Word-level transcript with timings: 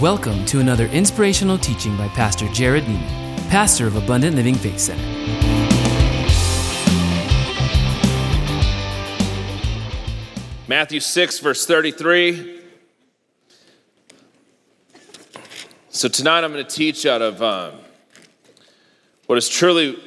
Welcome 0.00 0.44
to 0.44 0.60
another 0.60 0.88
inspirational 0.88 1.56
teaching 1.56 1.96
by 1.96 2.08
Pastor 2.08 2.46
Jared 2.48 2.84
Nieman, 2.84 3.48
pastor 3.48 3.86
of 3.86 3.96
Abundant 3.96 4.36
Living 4.36 4.54
Faith 4.54 4.78
Center. 4.78 5.02
Matthew 10.68 11.00
6, 11.00 11.38
verse 11.38 11.64
33. 11.64 12.60
So 15.88 16.08
tonight 16.08 16.44
I'm 16.44 16.52
going 16.52 16.62
to 16.62 16.70
teach 16.70 17.06
out 17.06 17.22
of 17.22 17.42
um, 17.42 17.78
what 19.24 19.38
is 19.38 19.48
truly 19.48 19.98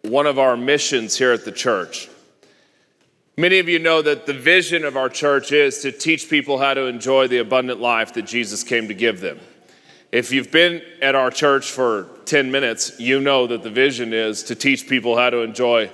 one 0.00 0.26
of 0.26 0.38
our 0.38 0.56
missions 0.56 1.18
here 1.18 1.32
at 1.32 1.44
the 1.44 1.52
church. 1.52 2.08
Many 3.38 3.58
of 3.58 3.68
you 3.68 3.78
know 3.78 4.00
that 4.00 4.24
the 4.24 4.32
vision 4.32 4.82
of 4.82 4.96
our 4.96 5.10
church 5.10 5.52
is 5.52 5.80
to 5.80 5.92
teach 5.92 6.30
people 6.30 6.56
how 6.56 6.72
to 6.72 6.86
enjoy 6.86 7.28
the 7.28 7.36
abundant 7.36 7.78
life 7.80 8.14
that 8.14 8.22
Jesus 8.22 8.64
came 8.64 8.88
to 8.88 8.94
give 8.94 9.20
them. 9.20 9.38
If 10.10 10.32
you've 10.32 10.50
been 10.50 10.80
at 11.02 11.14
our 11.14 11.30
church 11.30 11.70
for 11.70 12.08
10 12.24 12.50
minutes, 12.50 12.98
you 12.98 13.20
know 13.20 13.46
that 13.46 13.62
the 13.62 13.68
vision 13.68 14.14
is 14.14 14.42
to 14.44 14.54
teach 14.54 14.88
people 14.88 15.18
how 15.18 15.28
to 15.28 15.42
enjoy 15.42 15.90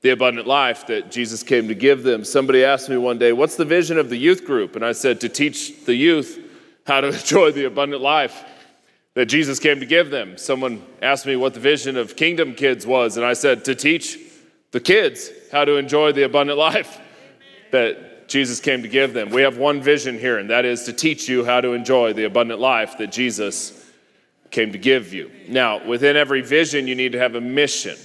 the 0.00 0.08
abundant 0.08 0.46
life 0.46 0.86
that 0.86 1.10
Jesus 1.10 1.42
came 1.42 1.68
to 1.68 1.74
give 1.74 2.02
them. 2.02 2.24
Somebody 2.24 2.64
asked 2.64 2.88
me 2.88 2.96
one 2.96 3.18
day, 3.18 3.34
What's 3.34 3.56
the 3.56 3.66
vision 3.66 3.98
of 3.98 4.08
the 4.08 4.16
youth 4.16 4.46
group? 4.46 4.74
And 4.74 4.82
I 4.82 4.92
said, 4.92 5.20
To 5.20 5.28
teach 5.28 5.84
the 5.84 5.94
youth 5.94 6.38
how 6.86 7.02
to 7.02 7.08
enjoy 7.14 7.52
the 7.52 7.66
abundant 7.66 8.00
life 8.00 8.42
that 9.12 9.26
Jesus 9.26 9.58
came 9.58 9.80
to 9.80 9.86
give 9.86 10.08
them. 10.08 10.38
Someone 10.38 10.82
asked 11.02 11.26
me 11.26 11.36
what 11.36 11.52
the 11.52 11.60
vision 11.60 11.98
of 11.98 12.16
Kingdom 12.16 12.54
Kids 12.54 12.86
was, 12.86 13.18
and 13.18 13.26
I 13.26 13.34
said, 13.34 13.66
To 13.66 13.74
teach 13.74 14.18
the 14.72 14.80
kids 14.80 15.30
how 15.50 15.64
to 15.64 15.76
enjoy 15.76 16.12
the 16.12 16.22
abundant 16.22 16.58
life 16.58 17.00
that 17.72 18.28
Jesus 18.28 18.60
came 18.60 18.82
to 18.82 18.88
give 18.88 19.12
them. 19.12 19.30
We 19.30 19.42
have 19.42 19.58
one 19.58 19.82
vision 19.82 20.18
here, 20.18 20.38
and 20.38 20.50
that 20.50 20.64
is 20.64 20.84
to 20.84 20.92
teach 20.92 21.28
you 21.28 21.44
how 21.44 21.60
to 21.60 21.72
enjoy 21.72 22.12
the 22.12 22.24
abundant 22.24 22.60
life 22.60 22.98
that 22.98 23.10
Jesus 23.10 23.90
came 24.50 24.72
to 24.72 24.78
give 24.78 25.12
you. 25.12 25.30
Now, 25.48 25.84
within 25.84 26.16
every 26.16 26.42
vision, 26.42 26.86
you 26.86 26.94
need 26.94 27.12
to 27.12 27.18
have 27.18 27.34
a 27.34 27.40
mission. 27.40 27.96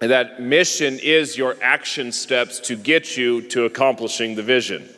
And 0.00 0.10
that 0.10 0.40
mission 0.42 0.98
is 0.98 1.38
your 1.38 1.56
action 1.62 2.12
steps 2.12 2.60
to 2.60 2.76
get 2.76 3.16
you 3.16 3.42
to 3.48 3.64
accomplishing 3.64 4.34
the 4.34 4.42
vision. 4.42 4.88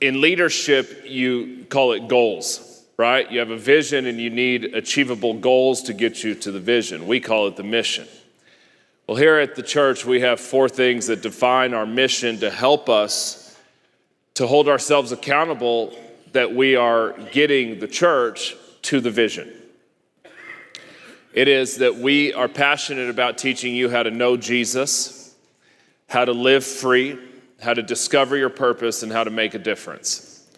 In 0.00 0.20
leadership, 0.20 1.04
you 1.06 1.64
call 1.70 1.92
it 1.92 2.06
goals, 2.08 2.84
right? 2.96 3.30
You 3.30 3.38
have 3.38 3.50
a 3.50 3.56
vision 3.56 4.06
and 4.06 4.20
you 4.20 4.30
need 4.30 4.74
achievable 4.74 5.34
goals 5.34 5.82
to 5.84 5.94
get 5.94 6.22
you 6.22 6.34
to 6.34 6.52
the 6.52 6.60
vision. 6.60 7.06
We 7.06 7.20
call 7.20 7.46
it 7.46 7.56
the 7.56 7.62
mission. 7.62 8.06
Well, 9.12 9.20
here 9.20 9.36
at 9.40 9.56
the 9.56 9.62
church, 9.62 10.06
we 10.06 10.22
have 10.22 10.40
four 10.40 10.70
things 10.70 11.08
that 11.08 11.20
define 11.20 11.74
our 11.74 11.84
mission 11.84 12.40
to 12.40 12.50
help 12.50 12.88
us 12.88 13.54
to 14.36 14.46
hold 14.46 14.68
ourselves 14.68 15.12
accountable 15.12 15.94
that 16.32 16.54
we 16.54 16.76
are 16.76 17.12
getting 17.30 17.78
the 17.78 17.86
church 17.86 18.56
to 18.80 19.02
the 19.02 19.10
vision. 19.10 19.52
It 21.34 21.46
is 21.46 21.76
that 21.76 21.96
we 21.96 22.32
are 22.32 22.48
passionate 22.48 23.10
about 23.10 23.36
teaching 23.36 23.74
you 23.74 23.90
how 23.90 24.02
to 24.02 24.10
know 24.10 24.38
Jesus, 24.38 25.36
how 26.08 26.24
to 26.24 26.32
live 26.32 26.64
free, 26.64 27.18
how 27.60 27.74
to 27.74 27.82
discover 27.82 28.38
your 28.38 28.48
purpose, 28.48 29.02
and 29.02 29.12
how 29.12 29.24
to 29.24 29.30
make 29.30 29.52
a 29.52 29.58
difference. 29.58 30.48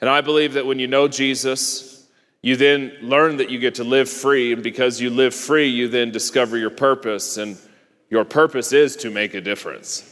And 0.00 0.10
I 0.10 0.20
believe 0.20 0.54
that 0.54 0.66
when 0.66 0.80
you 0.80 0.88
know 0.88 1.06
Jesus, 1.06 2.08
you 2.42 2.56
then 2.56 2.92
learn 3.02 3.36
that 3.36 3.50
you 3.50 3.60
get 3.60 3.76
to 3.76 3.84
live 3.84 4.10
free, 4.10 4.52
and 4.52 4.64
because 4.64 5.00
you 5.00 5.10
live 5.10 5.32
free, 5.32 5.68
you 5.68 5.86
then 5.86 6.10
discover 6.10 6.56
your 6.56 6.70
purpose 6.70 7.36
and 7.36 7.56
your 8.10 8.24
purpose 8.24 8.72
is 8.72 8.96
to 8.96 9.10
make 9.10 9.34
a 9.34 9.40
difference. 9.40 10.06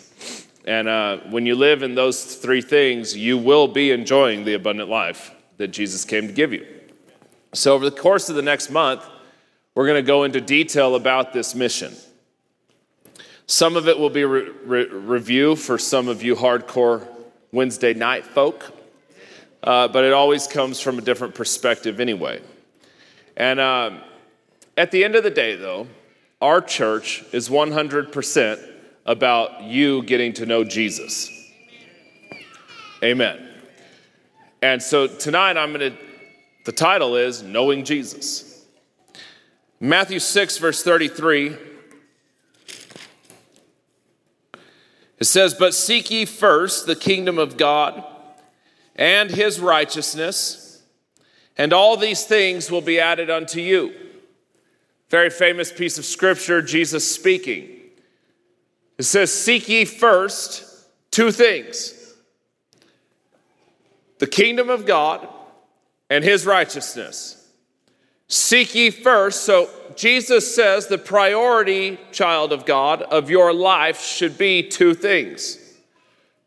And 0.64 0.88
uh, 0.88 1.18
when 1.30 1.46
you 1.46 1.54
live 1.54 1.82
in 1.82 1.94
those 1.94 2.36
three 2.36 2.62
things, 2.62 3.16
you 3.16 3.36
will 3.36 3.68
be 3.68 3.90
enjoying 3.90 4.44
the 4.44 4.54
abundant 4.54 4.88
life 4.88 5.32
that 5.56 5.68
Jesus 5.68 6.04
came 6.04 6.26
to 6.28 6.32
give 6.32 6.52
you. 6.52 6.66
So, 7.54 7.74
over 7.74 7.84
the 7.84 7.96
course 7.96 8.28
of 8.28 8.36
the 8.36 8.42
next 8.42 8.70
month, 8.70 9.04
we're 9.74 9.86
going 9.86 10.02
to 10.02 10.06
go 10.06 10.24
into 10.24 10.40
detail 10.40 10.94
about 10.94 11.32
this 11.32 11.54
mission. 11.54 11.94
Some 13.46 13.76
of 13.76 13.88
it 13.88 13.98
will 13.98 14.10
be 14.10 14.24
re- 14.24 14.50
re- 14.64 14.88
review 14.88 15.56
for 15.56 15.78
some 15.78 16.08
of 16.08 16.22
you 16.22 16.36
hardcore 16.36 17.06
Wednesday 17.50 17.94
night 17.94 18.26
folk, 18.26 18.72
uh, 19.62 19.88
but 19.88 20.04
it 20.04 20.12
always 20.12 20.46
comes 20.46 20.80
from 20.80 20.98
a 20.98 21.00
different 21.00 21.34
perspective 21.34 21.98
anyway. 21.98 22.42
And 23.36 23.58
um, 23.58 24.02
at 24.76 24.90
the 24.90 25.02
end 25.02 25.14
of 25.14 25.24
the 25.24 25.30
day, 25.30 25.56
though, 25.56 25.86
our 26.40 26.60
church 26.60 27.24
is 27.32 27.48
100% 27.48 28.72
about 29.04 29.62
you 29.64 30.02
getting 30.02 30.32
to 30.34 30.46
know 30.46 30.62
Jesus. 30.62 31.30
Amen. 33.02 33.48
And 34.62 34.82
so 34.82 35.06
tonight 35.06 35.56
I'm 35.56 35.72
going 35.72 35.92
to, 35.92 35.98
the 36.64 36.72
title 36.72 37.16
is 37.16 37.42
Knowing 37.42 37.84
Jesus. 37.84 38.64
Matthew 39.80 40.18
6, 40.18 40.58
verse 40.58 40.82
33. 40.82 41.56
It 45.18 45.24
says, 45.24 45.54
But 45.54 45.74
seek 45.74 46.10
ye 46.10 46.24
first 46.24 46.86
the 46.86 46.96
kingdom 46.96 47.38
of 47.38 47.56
God 47.56 48.04
and 48.94 49.30
his 49.30 49.60
righteousness, 49.60 50.82
and 51.56 51.72
all 51.72 51.96
these 51.96 52.24
things 52.24 52.70
will 52.70 52.80
be 52.80 53.00
added 53.00 53.30
unto 53.30 53.60
you. 53.60 54.07
Very 55.10 55.30
famous 55.30 55.72
piece 55.72 55.98
of 55.98 56.04
scripture, 56.04 56.60
Jesus 56.60 57.10
speaking. 57.10 57.68
It 58.98 59.04
says, 59.04 59.32
Seek 59.32 59.68
ye 59.68 59.84
first 59.84 60.64
two 61.10 61.30
things 61.30 61.94
the 64.18 64.26
kingdom 64.26 64.68
of 64.68 64.84
God 64.84 65.28
and 66.10 66.24
his 66.24 66.44
righteousness. 66.44 67.48
Seek 68.26 68.74
ye 68.74 68.90
first. 68.90 69.44
So 69.44 69.70
Jesus 69.96 70.54
says 70.54 70.86
the 70.86 70.98
priority, 70.98 71.98
child 72.12 72.52
of 72.52 72.66
God, 72.66 73.02
of 73.02 73.30
your 73.30 73.52
life 73.54 74.02
should 74.02 74.36
be 74.36 74.62
two 74.62 74.94
things 74.94 75.58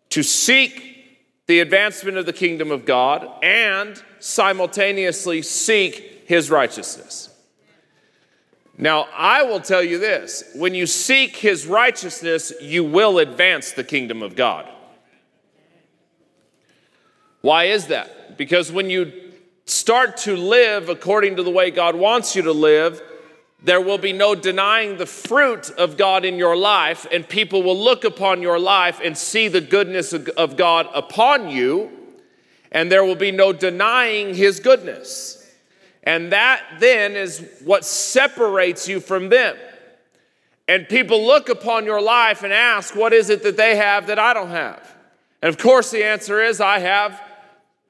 to 0.10 0.22
seek 0.22 0.92
the 1.48 1.60
advancement 1.60 2.18
of 2.18 2.26
the 2.26 2.34
kingdom 2.34 2.70
of 2.70 2.86
God 2.86 3.28
and 3.42 4.02
simultaneously 4.20 5.42
seek 5.42 6.24
his 6.28 6.52
righteousness. 6.52 7.31
Now, 8.78 9.08
I 9.14 9.44
will 9.44 9.60
tell 9.60 9.84
you 9.84 10.00
this 10.00 10.44
when 10.56 10.74
you 10.74 10.86
seek 10.86 11.38
his 11.38 11.68
righteousness, 11.68 12.54
you 12.62 12.84
will 12.84 13.20
advance 13.20 13.72
the 13.72 13.84
kingdom 13.84 14.24
of 14.24 14.36
God. 14.36 14.68
Why 17.42 17.66
is 17.66 17.88
that? 17.88 18.38
Because 18.38 18.72
when 18.72 18.90
you 18.90 19.12
start 19.66 20.18
to 20.18 20.36
live 20.36 20.90
according 20.90 21.36
to 21.36 21.44
the 21.44 21.50
way 21.50 21.72
God 21.72 21.96
wants 21.96 22.36
you 22.36 22.44
to 22.44 22.52
live, 22.52 23.02
there 23.64 23.82
will 23.82 23.98
be 23.98 24.14
no 24.14 24.34
denying 24.34 24.98
the 24.98 25.06
fruit 25.06 25.70
of 25.72 25.98
God 25.98 26.26
in 26.26 26.38
your 26.38 26.56
life, 26.56 27.06
and 27.12 27.28
people 27.28 27.62
will 27.62 27.78
look 27.78 28.04
upon 28.04 28.42
your 28.42 28.60
life 28.60 29.00
and 29.04 29.16
see 29.16 29.48
the 29.48 29.62
goodness 29.62 30.14
of 30.14 30.58
God 30.58 30.88
upon 30.94 31.50
you, 31.50 31.92
and 32.72 32.92
there 32.92 33.06
will 33.06 33.16
be 33.16 33.32
no 33.32 33.54
denying 33.54 34.34
his 34.34 34.60
goodness. 34.60 35.41
And 36.04 36.32
that 36.32 36.64
then 36.80 37.16
is 37.16 37.48
what 37.64 37.86
separates 37.86 38.88
you 38.88 39.00
from 39.00 39.30
them. 39.30 39.56
And 40.68 40.88
people 40.88 41.26
look 41.26 41.50
upon 41.50 41.86
your 41.86 42.02
life 42.02 42.44
and 42.44 42.54
ask, 42.54 42.96
What 42.96 43.14
is 43.14 43.30
it 43.30 43.44
that 43.44 43.58
they 43.58 43.76
have 43.76 44.08
that 44.08 44.18
I 44.18 44.34
don't 44.34 44.50
have? 44.50 44.96
And 45.42 45.50
of 45.50 45.58
course, 45.58 45.92
the 45.92 46.04
answer 46.04 46.42
is, 46.42 46.62
I 46.62 46.80
have 46.80 47.22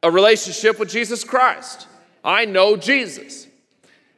a 0.03 0.09
relationship 0.09 0.79
with 0.79 0.89
Jesus 0.89 1.23
Christ. 1.23 1.87
I 2.23 2.45
know 2.45 2.75
Jesus. 2.75 3.47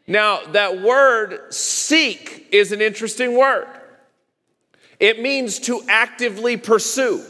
Now, 0.07 0.45
that 0.51 0.81
word 0.81 1.53
seek 1.53 2.47
is 2.51 2.71
an 2.71 2.81
interesting 2.81 3.37
word. 3.37 3.67
It 4.99 5.21
means 5.21 5.59
to 5.59 5.81
actively 5.87 6.57
pursue. 6.57 7.23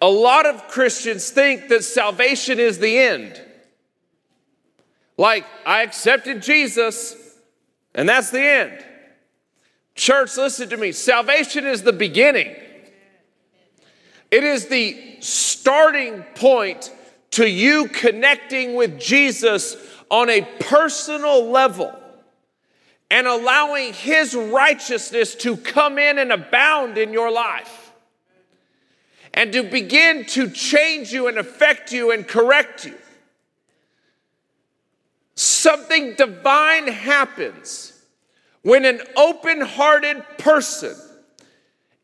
A 0.00 0.08
lot 0.08 0.46
of 0.46 0.68
Christians 0.68 1.30
think 1.30 1.68
that 1.68 1.84
salvation 1.84 2.58
is 2.58 2.78
the 2.78 2.98
end. 2.98 3.40
Like, 5.16 5.46
I 5.64 5.82
accepted 5.82 6.42
Jesus, 6.42 7.16
and 7.94 8.08
that's 8.08 8.30
the 8.30 8.40
end. 8.40 8.84
Church, 9.94 10.36
listen 10.36 10.68
to 10.70 10.76
me. 10.76 10.90
Salvation 10.92 11.66
is 11.66 11.82
the 11.82 11.92
beginning, 11.92 12.54
it 14.30 14.42
is 14.42 14.66
the 14.66 15.18
starting 15.20 16.22
point 16.34 16.90
to 17.30 17.48
you 17.48 17.88
connecting 17.88 18.74
with 18.74 18.98
Jesus 19.00 19.76
on 20.10 20.28
a 20.30 20.42
personal 20.60 21.50
level 21.50 21.92
and 23.10 23.26
allowing 23.26 23.92
His 23.92 24.34
righteousness 24.34 25.34
to 25.36 25.56
come 25.56 25.98
in 25.98 26.18
and 26.18 26.32
abound 26.32 26.98
in 26.98 27.12
your 27.12 27.30
life 27.30 27.92
and 29.32 29.52
to 29.52 29.62
begin 29.62 30.24
to 30.26 30.50
change 30.50 31.12
you 31.12 31.26
and 31.28 31.38
affect 31.38 31.92
you 31.92 32.12
and 32.12 32.26
correct 32.26 32.84
you. 32.84 32.94
Something 35.34 36.14
divine 36.14 36.86
happens 36.88 37.92
when 38.62 38.84
an 38.84 39.00
open 39.16 39.60
hearted 39.60 40.22
person 40.38 40.96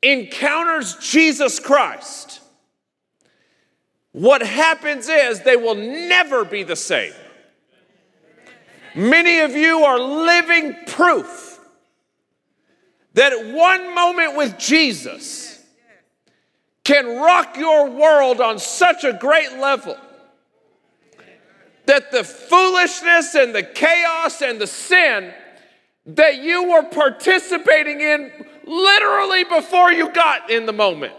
encounters 0.03 0.97
Jesus 0.97 1.59
Christ. 1.61 2.41
what 4.13 4.43
happens 4.43 5.09
is 5.09 5.41
they 5.43 5.57
will 5.57 5.77
never 5.77 6.45
be 6.45 6.65
the 6.65 6.75
same. 6.75 7.13
Many 8.95 9.41
of 9.41 9.53
you 9.53 9.85
are 9.85 10.01
living 10.01 10.75
proof 10.89 11.61
that 13.15 13.55
one 13.55 13.95
moment 13.95 14.37
with 14.37 14.59
Jesus 14.59 15.63
can 16.83 17.21
rock 17.21 17.57
your 17.57 17.89
world 17.89 18.41
on 18.41 18.59
such 18.59 19.05
a 19.05 19.13
great 19.13 19.59
level 19.59 19.97
that 21.91 22.13
the 22.13 22.23
foolishness 22.23 23.35
and 23.35 23.53
the 23.53 23.65
chaos 23.65 24.43
and 24.43 24.61
the 24.61 24.67
sin 24.69 25.35
that 26.07 26.41
you 26.41 26.71
were 26.71 26.85
participating 26.85 28.01
in 28.01 28.31
literally 28.65 29.43
before 29.43 29.91
you 29.91 30.09
got 30.13 30.49
in 30.51 30.67
the 30.67 30.73
moment 30.73 31.13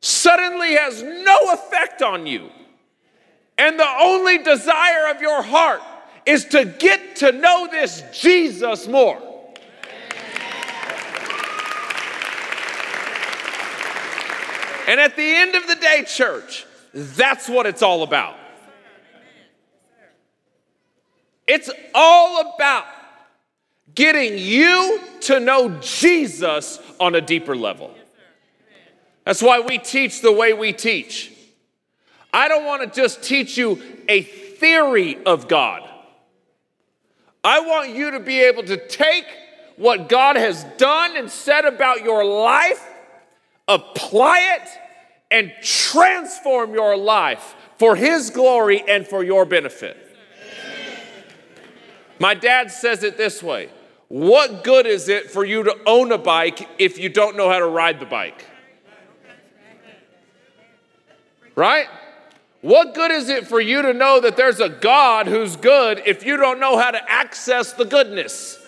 suddenly 0.00 0.76
has 0.76 1.02
no 1.02 1.52
effect 1.52 2.00
on 2.00 2.26
you. 2.26 2.48
And 3.58 3.78
the 3.78 3.96
only 4.00 4.38
desire 4.38 5.10
of 5.14 5.20
your 5.20 5.42
heart 5.42 5.82
is 6.24 6.46
to 6.46 6.64
get 6.64 7.16
to 7.16 7.32
know 7.32 7.68
this 7.70 8.02
Jesus 8.18 8.88
more. 8.88 9.20
And 14.88 14.98
at 14.98 15.16
the 15.16 15.34
end 15.34 15.54
of 15.54 15.66
the 15.66 15.74
day, 15.74 16.04
church, 16.06 16.64
that's 16.94 17.46
what 17.46 17.66
it's 17.66 17.82
all 17.82 18.02
about. 18.02 18.39
It's 21.52 21.68
all 21.96 22.54
about 22.54 22.84
getting 23.92 24.38
you 24.38 25.00
to 25.22 25.40
know 25.40 25.80
Jesus 25.80 26.78
on 27.00 27.16
a 27.16 27.20
deeper 27.20 27.56
level. 27.56 27.92
That's 29.24 29.42
why 29.42 29.58
we 29.58 29.78
teach 29.78 30.20
the 30.20 30.30
way 30.30 30.52
we 30.52 30.72
teach. 30.72 31.32
I 32.32 32.46
don't 32.46 32.64
want 32.64 32.82
to 32.82 33.00
just 33.00 33.24
teach 33.24 33.58
you 33.58 33.82
a 34.08 34.22
theory 34.22 35.18
of 35.26 35.48
God. 35.48 35.82
I 37.42 37.58
want 37.58 37.96
you 37.96 38.12
to 38.12 38.20
be 38.20 38.42
able 38.42 38.62
to 38.62 38.86
take 38.86 39.24
what 39.74 40.08
God 40.08 40.36
has 40.36 40.62
done 40.78 41.16
and 41.16 41.28
said 41.28 41.64
about 41.64 42.04
your 42.04 42.24
life, 42.24 42.80
apply 43.66 44.56
it, 44.60 44.68
and 45.32 45.52
transform 45.64 46.74
your 46.74 46.96
life 46.96 47.56
for 47.76 47.96
His 47.96 48.30
glory 48.30 48.84
and 48.86 49.04
for 49.04 49.24
your 49.24 49.44
benefit. 49.44 50.09
My 52.20 52.34
dad 52.34 52.70
says 52.70 53.02
it 53.02 53.16
this 53.16 53.42
way 53.42 53.70
What 54.08 54.62
good 54.62 54.86
is 54.86 55.08
it 55.08 55.30
for 55.30 55.44
you 55.44 55.64
to 55.64 55.76
own 55.86 56.12
a 56.12 56.18
bike 56.18 56.68
if 56.78 56.98
you 56.98 57.08
don't 57.08 57.36
know 57.36 57.48
how 57.48 57.58
to 57.58 57.66
ride 57.66 57.98
the 57.98 58.06
bike? 58.06 58.46
Right? 61.56 61.88
What 62.60 62.94
good 62.94 63.10
is 63.10 63.30
it 63.30 63.46
for 63.46 63.58
you 63.58 63.80
to 63.82 63.94
know 63.94 64.20
that 64.20 64.36
there's 64.36 64.60
a 64.60 64.68
God 64.68 65.26
who's 65.26 65.56
good 65.56 66.02
if 66.04 66.24
you 66.24 66.36
don't 66.36 66.60
know 66.60 66.78
how 66.78 66.90
to 66.90 67.10
access 67.10 67.72
the 67.72 67.86
goodness? 67.86 68.58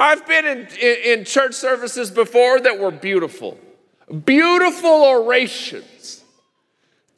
I've 0.00 0.26
been 0.26 0.46
in, 0.46 0.58
in, 0.80 1.18
in, 1.18 1.24
church 1.24 1.54
services 1.54 2.10
before 2.10 2.60
that 2.60 2.78
were 2.78 2.92
beautiful, 2.92 3.58
beautiful 4.24 4.90
orations. 4.90 6.17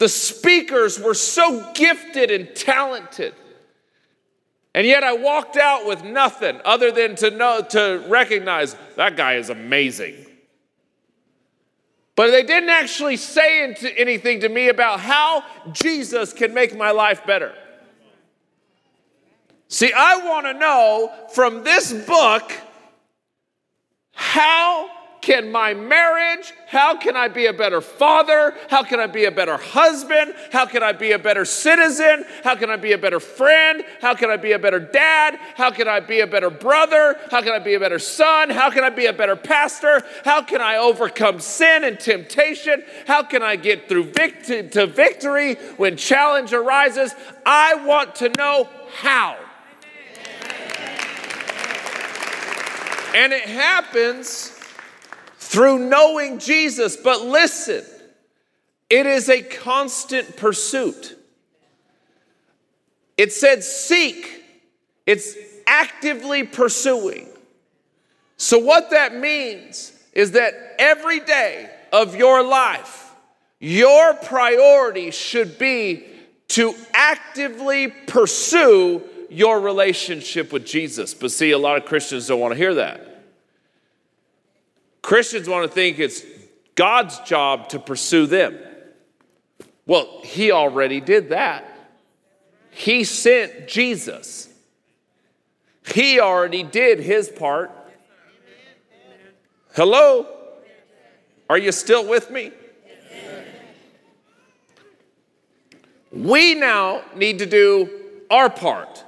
The 0.01 0.09
speakers 0.09 0.99
were 0.99 1.13
so 1.13 1.71
gifted 1.75 2.31
and 2.31 2.55
talented. 2.55 3.35
And 4.73 4.87
yet 4.87 5.03
I 5.03 5.13
walked 5.13 5.57
out 5.57 5.85
with 5.85 6.03
nothing 6.03 6.59
other 6.65 6.91
than 6.91 7.13
to 7.17 7.29
know 7.29 7.61
to 7.69 8.03
recognize 8.07 8.75
that 8.95 9.15
guy 9.15 9.35
is 9.35 9.51
amazing. 9.51 10.25
But 12.15 12.31
they 12.31 12.41
didn't 12.41 12.71
actually 12.71 13.15
say 13.15 13.75
anything 13.95 14.39
to 14.39 14.49
me 14.49 14.69
about 14.69 15.01
how 15.01 15.43
Jesus 15.71 16.33
can 16.33 16.51
make 16.51 16.75
my 16.75 16.89
life 16.89 17.23
better. 17.27 17.53
See, 19.67 19.93
I 19.95 20.25
want 20.25 20.47
to 20.47 20.53
know 20.55 21.13
from 21.35 21.63
this 21.63 21.93
book 21.93 22.51
how 24.13 24.89
can 25.21 25.51
my 25.51 25.75
marriage, 25.75 26.51
how 26.65 26.97
can 26.97 27.15
I 27.15 27.27
be 27.27 27.45
a 27.45 27.53
better 27.53 27.79
father? 27.79 28.55
How 28.69 28.81
can 28.81 28.99
I 28.99 29.05
be 29.05 29.25
a 29.25 29.31
better 29.31 29.55
husband? 29.55 30.33
How 30.51 30.65
can 30.65 30.81
I 30.81 30.93
be 30.93 31.11
a 31.11 31.19
better 31.19 31.45
citizen? 31.45 32.25
How 32.43 32.55
can 32.55 32.71
I 32.71 32.75
be 32.75 32.93
a 32.93 32.97
better 32.97 33.19
friend? 33.19 33.83
How 34.01 34.15
can 34.15 34.31
I 34.31 34.37
be 34.37 34.53
a 34.53 34.59
better 34.59 34.79
dad? 34.79 35.37
How 35.55 35.69
can 35.69 35.87
I 35.87 35.99
be 35.99 36.21
a 36.21 36.27
better 36.27 36.49
brother? 36.49 37.19
How 37.29 37.43
can 37.43 37.51
I 37.51 37.59
be 37.59 37.75
a 37.75 37.79
better 37.79 37.99
son? 37.99 38.49
How 38.49 38.71
can 38.71 38.83
I 38.83 38.89
be 38.89 39.05
a 39.05 39.13
better 39.13 39.35
pastor? 39.35 40.01
How 40.25 40.41
can 40.41 40.59
I 40.59 40.77
overcome 40.77 41.39
sin 41.39 41.83
and 41.83 41.99
temptation? 41.99 42.83
How 43.05 43.21
can 43.21 43.43
I 43.43 43.57
get 43.57 43.87
through 43.87 44.05
vict- 44.05 44.47
to 44.73 44.87
victory 44.87 45.53
when 45.77 45.97
challenge 45.97 46.51
arises? 46.51 47.13
I 47.45 47.75
want 47.85 48.15
to 48.15 48.29
know 48.29 48.67
how. 48.95 49.37
And 53.13 53.33
it 53.33 53.43
happens 53.43 54.57
through 55.51 55.79
knowing 55.89 56.39
Jesus. 56.39 56.95
But 56.95 57.25
listen, 57.25 57.83
it 58.89 59.05
is 59.05 59.27
a 59.27 59.41
constant 59.41 60.37
pursuit. 60.37 61.17
It 63.17 63.33
said 63.33 63.61
seek, 63.61 64.45
it's 65.05 65.35
actively 65.67 66.43
pursuing. 66.43 67.27
So, 68.37 68.59
what 68.59 68.91
that 68.91 69.13
means 69.13 69.91
is 70.13 70.31
that 70.31 70.53
every 70.79 71.19
day 71.19 71.69
of 71.91 72.15
your 72.15 72.41
life, 72.43 73.13
your 73.59 74.13
priority 74.13 75.11
should 75.11 75.59
be 75.59 76.05
to 76.47 76.73
actively 76.93 77.89
pursue 77.89 79.03
your 79.29 79.59
relationship 79.59 80.53
with 80.53 80.65
Jesus. 80.65 81.13
But 81.13 81.31
see, 81.31 81.51
a 81.51 81.57
lot 81.57 81.75
of 81.75 81.83
Christians 81.83 82.27
don't 82.27 82.39
want 82.39 82.53
to 82.53 82.57
hear 82.57 82.75
that. 82.75 83.10
Christians 85.11 85.49
want 85.49 85.69
to 85.69 85.75
think 85.75 85.99
it's 85.99 86.23
God's 86.73 87.19
job 87.19 87.67
to 87.67 87.79
pursue 87.79 88.27
them. 88.27 88.57
Well, 89.85 90.21
He 90.23 90.53
already 90.53 91.01
did 91.01 91.31
that. 91.31 91.65
He 92.69 93.03
sent 93.03 93.67
Jesus. 93.67 94.47
He 95.93 96.21
already 96.21 96.63
did 96.63 97.01
His 97.01 97.27
part. 97.27 97.71
Hello? 99.75 100.27
Are 101.49 101.57
you 101.57 101.73
still 101.73 102.07
with 102.07 102.31
me? 102.31 102.53
We 106.13 106.55
now 106.55 107.03
need 107.17 107.39
to 107.39 107.45
do 107.45 107.89
our 108.29 108.49
part. 108.49 109.03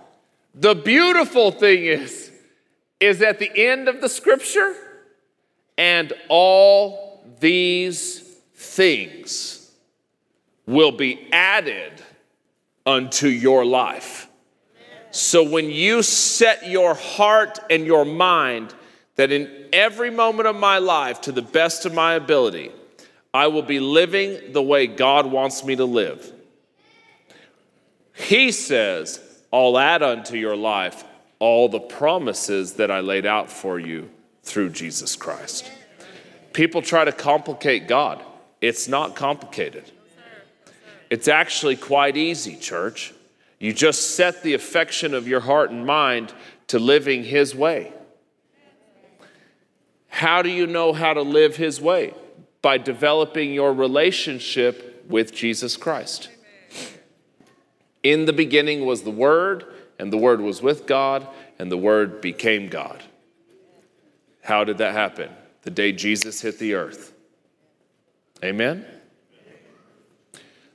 The 0.53 0.75
beautiful 0.75 1.51
thing 1.51 1.85
is, 1.85 2.29
is 2.99 3.21
at 3.21 3.39
the 3.39 3.49
end 3.55 3.87
of 3.87 4.01
the 4.01 4.09
scripture, 4.09 4.75
and 5.77 6.13
all 6.29 7.25
these 7.39 8.19
things 8.55 9.71
will 10.65 10.91
be 10.91 11.27
added 11.31 11.91
unto 12.85 13.27
your 13.27 13.65
life. 13.65 14.27
So 15.11 15.43
when 15.43 15.69
you 15.69 16.01
set 16.01 16.67
your 16.67 16.95
heart 16.95 17.59
and 17.69 17.85
your 17.85 18.05
mind 18.05 18.73
that 19.15 19.31
in 19.31 19.67
every 19.71 20.09
moment 20.09 20.47
of 20.47 20.55
my 20.55 20.79
life, 20.79 21.21
to 21.21 21.31
the 21.31 21.41
best 21.41 21.85
of 21.85 21.93
my 21.93 22.13
ability, 22.15 22.71
I 23.33 23.47
will 23.47 23.61
be 23.61 23.79
living 23.79 24.53
the 24.53 24.61
way 24.61 24.87
God 24.87 25.27
wants 25.27 25.63
me 25.63 25.75
to 25.75 25.85
live. 25.85 26.31
He 28.13 28.51
says, 28.51 29.19
I'll 29.51 29.77
add 29.77 30.01
unto 30.01 30.35
your 30.35 30.55
life 30.55 31.03
all 31.39 31.69
the 31.69 31.79
promises 31.79 32.73
that 32.73 32.89
I 32.89 33.01
laid 33.01 33.25
out 33.25 33.51
for 33.51 33.79
you 33.79 34.09
through 34.43 34.69
Jesus 34.69 35.15
Christ. 35.15 35.71
People 36.53 36.81
try 36.81 37.05
to 37.05 37.11
complicate 37.11 37.87
God. 37.87 38.23
It's 38.61 38.87
not 38.87 39.15
complicated. 39.15 39.91
It's 41.09 41.27
actually 41.27 41.75
quite 41.75 42.15
easy, 42.15 42.55
church. 42.55 43.13
You 43.59 43.73
just 43.73 44.15
set 44.15 44.43
the 44.43 44.53
affection 44.53 45.13
of 45.13 45.27
your 45.27 45.39
heart 45.39 45.71
and 45.71 45.85
mind 45.85 46.33
to 46.67 46.79
living 46.79 47.23
His 47.23 47.55
way. 47.55 47.93
How 50.07 50.41
do 50.41 50.49
you 50.49 50.67
know 50.67 50.93
how 50.93 51.13
to 51.13 51.21
live 51.21 51.55
His 51.55 51.81
way? 51.81 52.13
By 52.61 52.77
developing 52.77 53.53
your 53.53 53.73
relationship 53.73 55.05
with 55.09 55.33
Jesus 55.33 55.75
Christ. 55.75 56.29
In 58.03 58.25
the 58.25 58.33
beginning 58.33 58.85
was 58.85 59.03
the 59.03 59.11
Word, 59.11 59.65
and 59.97 60.11
the 60.11 60.17
Word 60.17 60.41
was 60.41 60.61
with 60.61 60.85
God, 60.85 61.27
and 61.57 61.71
the 61.71 61.77
Word 61.77 62.21
became 62.21 62.69
God. 62.69 63.03
How 64.43 64.65
did 64.65 64.77
that 64.79 64.93
happen? 64.93 65.31
The 65.63 65.71
day 65.71 65.93
Jesus 65.93 66.41
hit 66.41 66.59
the 66.59 66.73
earth. 66.73 67.13
Amen? 68.43 68.85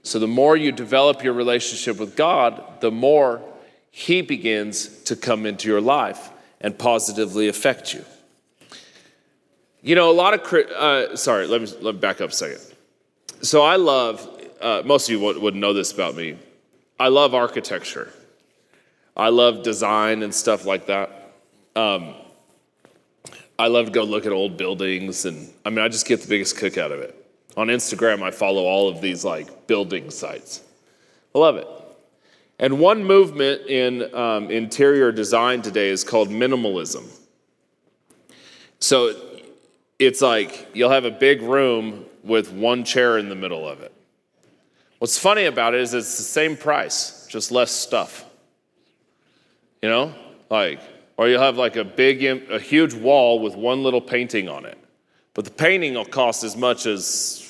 So, 0.02 0.18
the 0.18 0.26
more 0.26 0.56
you 0.56 0.72
develop 0.72 1.22
your 1.22 1.34
relationship 1.34 1.98
with 1.98 2.16
God, 2.16 2.80
the 2.80 2.90
more 2.90 3.42
He 3.90 4.22
begins 4.22 5.02
to 5.02 5.14
come 5.14 5.44
into 5.44 5.68
your 5.68 5.82
life 5.82 6.30
and 6.62 6.78
positively 6.78 7.48
affect 7.48 7.92
you. 7.92 8.04
You 9.82 9.94
know, 9.94 10.10
a 10.10 10.12
lot 10.12 10.32
of, 10.32 10.52
uh, 10.52 11.14
sorry, 11.14 11.46
let 11.46 11.60
me, 11.60 11.68
let 11.82 11.94
me 11.94 12.00
back 12.00 12.22
up 12.22 12.30
a 12.30 12.32
second. 12.32 12.60
So 13.42 13.62
I 13.62 13.76
love, 13.76 14.26
uh, 14.62 14.82
most 14.84 15.08
of 15.08 15.12
you 15.12 15.20
would, 15.20 15.36
would 15.38 15.54
know 15.54 15.74
this 15.74 15.92
about 15.92 16.16
me. 16.16 16.36
I 16.98 17.08
love 17.08 17.34
architecture. 17.34 18.12
I 19.14 19.28
love 19.28 19.62
design 19.62 20.22
and 20.22 20.34
stuff 20.34 20.64
like 20.64 20.86
that. 20.86 21.34
Um, 21.76 22.14
I 23.58 23.66
love 23.66 23.86
to 23.86 23.92
go 23.92 24.04
look 24.04 24.24
at 24.24 24.32
old 24.32 24.56
buildings, 24.56 25.24
and 25.24 25.52
I 25.64 25.70
mean, 25.70 25.80
I 25.80 25.88
just 25.88 26.06
get 26.06 26.20
the 26.20 26.28
biggest 26.28 26.56
kick 26.58 26.78
out 26.78 26.92
of 26.92 27.00
it. 27.00 27.14
On 27.56 27.66
Instagram, 27.66 28.22
I 28.22 28.30
follow 28.30 28.64
all 28.64 28.88
of 28.88 29.00
these 29.00 29.24
like 29.24 29.66
building 29.66 30.10
sites. 30.10 30.62
I 31.34 31.38
love 31.38 31.56
it. 31.56 31.66
And 32.60 32.78
one 32.78 33.04
movement 33.04 33.66
in 33.66 34.14
um, 34.14 34.50
interior 34.50 35.10
design 35.12 35.62
today 35.62 35.88
is 35.88 36.04
called 36.04 36.28
minimalism. 36.28 37.04
So 38.80 39.14
it's 39.98 40.22
like 40.22 40.68
you'll 40.72 40.90
have 40.90 41.04
a 41.04 41.10
big 41.10 41.42
room 41.42 42.04
with 42.22 42.52
one 42.52 42.84
chair 42.84 43.18
in 43.18 43.28
the 43.28 43.34
middle 43.34 43.68
of 43.68 43.80
it. 43.80 43.92
What's 44.98 45.18
funny 45.18 45.44
about 45.44 45.74
it 45.74 45.80
is 45.80 45.94
it's 45.94 46.16
the 46.16 46.22
same 46.22 46.56
price, 46.56 47.26
just 47.28 47.50
less 47.52 47.70
stuff. 47.70 48.24
You 49.82 49.88
know, 49.88 50.14
like, 50.50 50.80
or 51.18 51.28
you'll 51.28 51.42
have 51.42 51.58
like 51.58 51.76
a 51.76 51.84
big, 51.84 52.22
a 52.24 52.60
huge 52.60 52.94
wall 52.94 53.40
with 53.40 53.56
one 53.56 53.82
little 53.82 54.00
painting 54.00 54.48
on 54.48 54.64
it, 54.64 54.78
but 55.34 55.44
the 55.44 55.50
painting 55.50 55.94
will 55.94 56.06
cost 56.06 56.44
as 56.44 56.56
much 56.56 56.86
as. 56.86 57.44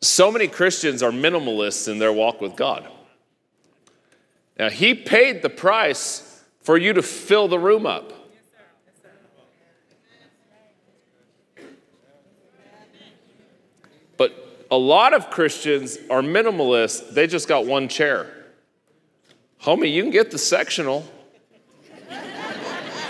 So 0.00 0.30
many 0.30 0.48
Christians 0.48 1.02
are 1.02 1.10
minimalists 1.10 1.88
in 1.88 1.98
their 1.98 2.12
walk 2.12 2.40
with 2.40 2.56
God. 2.56 2.88
Now, 4.58 4.68
He 4.68 4.94
paid 4.94 5.42
the 5.42 5.50
price 5.50 6.44
for 6.60 6.76
you 6.76 6.92
to 6.92 7.02
fill 7.02 7.46
the 7.48 7.58
room 7.58 7.86
up. 7.86 8.12
But 14.16 14.66
a 14.70 14.76
lot 14.76 15.14
of 15.14 15.30
Christians 15.30 15.98
are 16.10 16.20
minimalists, 16.20 17.10
they 17.10 17.28
just 17.28 17.46
got 17.46 17.64
one 17.64 17.88
chair. 17.88 18.37
Homie, 19.62 19.92
you 19.92 20.02
can 20.02 20.12
get 20.12 20.30
the 20.30 20.38
sectional. 20.38 21.06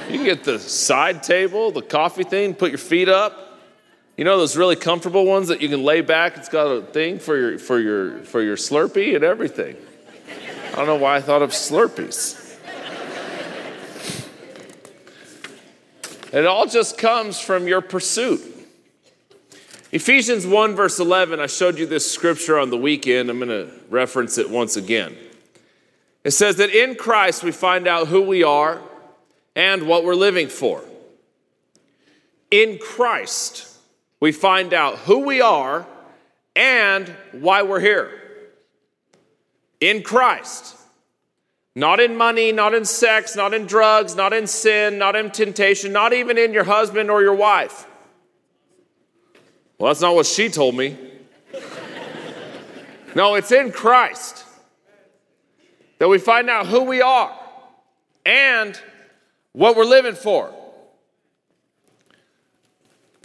You 0.09 0.14
can 0.14 0.25
get 0.25 0.45
the 0.45 0.59
side 0.59 1.23
table, 1.23 1.71
the 1.71 1.83
coffee 1.83 2.25
thing, 2.25 2.55
put 2.55 2.71
your 2.71 2.78
feet 2.78 3.09
up. 3.09 3.61
You 4.17 4.25
know 4.25 4.38
those 4.38 4.57
really 4.57 4.75
comfortable 4.75 5.26
ones 5.26 5.49
that 5.49 5.61
you 5.61 5.69
can 5.69 5.85
lay 5.85 6.00
back. 6.00 6.37
It's 6.38 6.49
got 6.49 6.67
a 6.67 6.83
thing 6.83 7.19
for 7.19 7.37
your 7.37 7.59
for 7.59 7.78
your 7.78 8.21
for 8.25 8.43
your 8.43 8.57
Slurpee 8.57 9.14
and 9.14 9.23
everything. 9.23 9.76
I 10.73 10.76
don't 10.76 10.87
know 10.87 10.97
why 10.97 11.17
I 11.17 11.21
thought 11.21 11.43
of 11.43 11.50
Slurpees. 11.50 12.47
It 16.33 16.47
all 16.47 16.67
just 16.67 16.99
comes 16.99 17.38
from 17.38 17.69
your 17.69 17.81
pursuit. 17.81 18.40
Ephesians 19.93 20.47
1, 20.47 20.76
verse 20.76 20.99
11, 20.99 21.40
I 21.40 21.47
showed 21.47 21.78
you 21.78 21.87
this 21.87 22.11
scripture 22.11 22.59
on 22.59 22.69
the 22.69 22.76
weekend. 22.76 23.31
I'm 23.31 23.38
going 23.38 23.49
to 23.49 23.73
reference 23.88 24.37
it 24.37 24.50
once 24.50 24.76
again. 24.76 25.17
It 26.29 26.33
says 26.33 26.57
that 26.57 26.69
in 26.69 26.95
Christ 26.95 27.43
we 27.43 27.53
find 27.53 27.89
out 27.89 28.09
who 28.09 28.21
we 28.21 28.43
are 28.43 28.83
and 29.57 29.85
what 29.85 30.05
we're 30.05 30.15
living 30.15 30.49
for. 30.49 30.85
In 32.51 32.77
Christ 32.77 33.75
we 34.21 34.33
find 34.33 34.75
out 34.75 34.99
who 34.99 35.21
we 35.21 35.41
are 35.41 35.87
and 36.55 37.09
why 37.33 37.63
we're 37.63 37.81
here. 37.81 38.11
In 39.81 40.03
Christ. 40.03 40.77
Not 41.75 41.99
in 41.99 42.15
money, 42.15 42.53
not 42.53 42.75
in 42.75 42.85
sex, 42.85 43.35
not 43.35 43.55
in 43.55 43.65
drugs, 43.65 44.15
not 44.15 44.35
in 44.35 44.47
sin, 44.47 44.99
not 44.99 45.17
in 45.17 45.31
temptation, 45.31 45.95
not 45.95 46.13
even 46.13 46.37
in 46.37 46.53
your 46.53 46.65
husband 46.65 47.11
or 47.11 47.23
your 47.23 47.37
wife. 47.37 47.87
Well, 49.79 49.89
that's 49.89 50.03
not 50.03 50.15
what 50.15 50.27
she 50.27 50.51
told 50.51 50.75
me. 50.75 50.95
no, 53.15 53.35
it's 53.35 53.51
in 53.51 53.73
Christ 53.73 54.45
that 55.99 56.09
we 56.09 56.19
find 56.19 56.49
out 56.49 56.67
who 56.67 56.85
we 56.85 57.02
are 57.02 57.37
and 58.25 58.81
what 59.52 59.76
we're 59.76 59.85
living 59.85 60.14
for. 60.14 60.52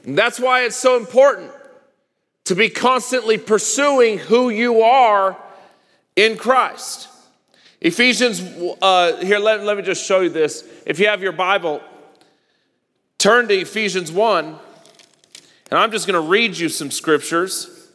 And 0.06 0.18
that's 0.18 0.40
why 0.40 0.62
it's 0.62 0.76
so 0.76 0.98
important 0.98 1.52
to 2.46 2.56
be 2.56 2.70
constantly 2.70 3.38
pursuing 3.38 4.18
who 4.18 4.50
you 4.50 4.82
are 4.82 5.38
in 6.16 6.38
Christ. 6.38 7.08
Ephesians, 7.80 8.42
uh, 8.82 9.18
here, 9.18 9.40
let, 9.40 9.64
let 9.64 9.78
me 9.78 9.84
just 9.84 10.06
show 10.06 10.22
you 10.22 10.30
this. 10.30 10.64
If 10.86 11.00
you 11.00 11.08
have 11.08 11.22
your 11.22 11.32
Bible, 11.32 11.82
turn 13.18 13.48
to 13.48 13.54
Ephesians 13.54 14.12
1. 14.12 14.46
And 14.46 15.80
I'm 15.80 15.92
just 15.92 16.08
going 16.08 16.22
to 16.22 16.28
read 16.28 16.58
you 16.58 16.70
some 16.70 16.92
scriptures. 16.92 17.90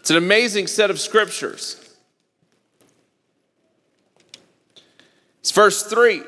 It's 0.00 0.10
an 0.10 0.16
amazing 0.16 0.66
set 0.66 0.90
of 0.90 1.00
scriptures. 1.00 1.83
It's 5.44 5.52
verse 5.52 5.82
3. 5.82 6.22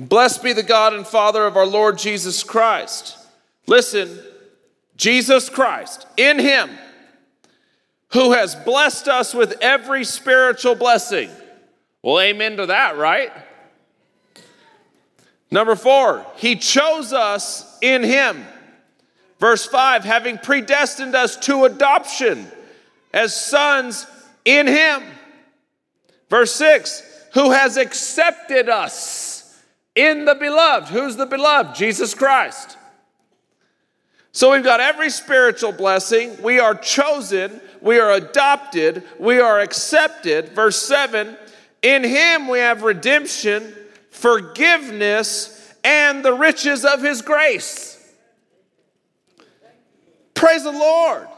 Blessed 0.00 0.42
be 0.42 0.52
the 0.52 0.64
God 0.64 0.94
and 0.94 1.06
Father 1.06 1.46
of 1.46 1.56
our 1.56 1.64
Lord 1.64 1.96
Jesus 1.96 2.42
Christ. 2.42 3.16
Listen, 3.68 4.18
Jesus 4.96 5.48
Christ, 5.48 6.04
in 6.16 6.40
Him, 6.40 6.70
who 8.08 8.32
has 8.32 8.56
blessed 8.56 9.06
us 9.06 9.32
with 9.32 9.58
every 9.60 10.02
spiritual 10.02 10.74
blessing. 10.74 11.30
Well, 12.02 12.18
amen 12.18 12.56
to 12.56 12.66
that, 12.66 12.96
right? 12.96 13.30
Number 15.52 15.76
four, 15.76 16.26
he 16.34 16.56
chose 16.56 17.12
us 17.12 17.78
in 17.80 18.02
him. 18.02 18.44
Verse 19.38 19.64
five, 19.64 20.02
having 20.02 20.38
predestined 20.38 21.14
us 21.14 21.36
to 21.46 21.62
adoption 21.64 22.48
as 23.12 23.40
sons 23.40 24.04
in 24.44 24.66
him. 24.66 25.04
Verse 26.28 26.52
six, 26.52 27.13
who 27.34 27.50
has 27.50 27.76
accepted 27.76 28.68
us 28.68 29.62
in 29.94 30.24
the 30.24 30.34
beloved. 30.34 30.88
Who's 30.88 31.16
the 31.16 31.26
beloved? 31.26 31.76
Jesus 31.76 32.14
Christ. 32.14 32.76
So 34.32 34.52
we've 34.52 34.64
got 34.64 34.80
every 34.80 35.10
spiritual 35.10 35.72
blessing. 35.72 36.40
We 36.42 36.58
are 36.58 36.74
chosen. 36.74 37.60
We 37.80 38.00
are 38.00 38.12
adopted. 38.12 39.04
We 39.20 39.38
are 39.38 39.60
accepted. 39.60 40.48
Verse 40.48 40.80
7 40.82 41.36
In 41.82 42.02
him 42.02 42.48
we 42.48 42.58
have 42.58 42.82
redemption 42.82 43.74
forgiveness, 44.14 45.74
and 45.82 46.24
the 46.24 46.32
riches 46.32 46.84
of 46.84 47.02
his 47.02 47.20
grace. 47.20 48.00
Praise 50.32 50.62
the 50.62 50.72
Lord. 50.72 51.28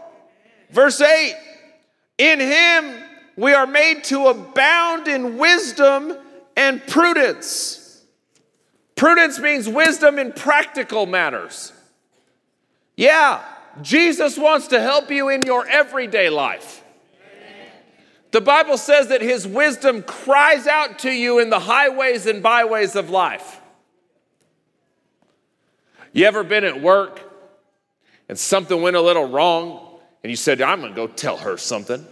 Verse 0.70 1.00
8 1.00 1.34
In 2.18 2.38
him 2.38 3.02
we 3.36 3.52
are 3.52 3.66
made 3.66 4.04
to 4.04 4.28
abound 4.28 5.08
in 5.08 5.36
wisdom 5.36 6.16
and 6.56 6.84
prudence. 6.86 8.02
Prudence 8.94 9.38
means 9.38 9.68
wisdom 9.68 10.18
in 10.18 10.32
practical 10.32 11.04
matters. 11.04 11.72
Yeah, 12.96 13.44
Jesus 13.82 14.38
wants 14.38 14.68
to 14.68 14.80
help 14.80 15.10
you 15.10 15.28
in 15.28 15.44
your 15.44 15.66
everyday 15.68 16.30
life. 16.30 16.82
The 18.30 18.40
Bible 18.40 18.78
says 18.78 19.08
that 19.08 19.22
his 19.22 19.46
wisdom 19.46 20.02
cries 20.02 20.66
out 20.66 20.98
to 21.00 21.10
you 21.10 21.38
in 21.38 21.50
the 21.50 21.60
highways 21.60 22.26
and 22.26 22.42
byways 22.42 22.96
of 22.96 23.10
life. 23.10 23.60
You 26.12 26.24
ever 26.24 26.42
been 26.42 26.64
at 26.64 26.80
work 26.80 27.20
and 28.28 28.38
something 28.38 28.80
went 28.80 28.96
a 28.96 29.00
little 29.00 29.28
wrong 29.28 30.00
and 30.22 30.30
you 30.30 30.36
said, 30.36 30.60
I'm 30.62 30.82
to 30.82 30.90
go 30.90 31.06
tell 31.06 31.36
her 31.36 31.56
something? 31.56 32.04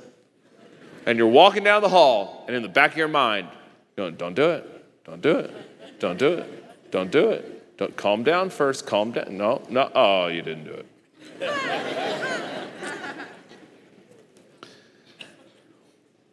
And 1.07 1.19
you're 1.19 1.29
walking 1.29 1.65
down 1.65 1.83
the 1.83 1.89
hall 1.89 2.45
and 2.47 2.57
in 2.57 2.63
the 2.63 2.69
back 2.69 2.93
of 2.93 2.97
your 2.97 3.09
mind, 3.09 3.49
going, 3.97 4.17
Don't 4.17 4.35
do 4.35 4.51
it. 4.51 5.05
Don't 5.05 5.21
do 5.21 5.37
it. 5.39 5.51
Don't 6.01 6.19
do 6.19 6.33
it. 6.35 6.91
Don't 6.91 7.11
do 7.11 7.31
it. 7.31 7.77
Don't 7.77 7.97
calm 7.97 8.23
down 8.23 8.51
first. 8.51 8.87
Calm 8.87 9.11
down. 9.13 9.37
No, 9.37 9.63
no. 9.69 9.91
Oh, 9.95 10.29
you 10.29 10.43
didn't 10.43 10.65
do 10.65 10.73
it. 10.73 10.87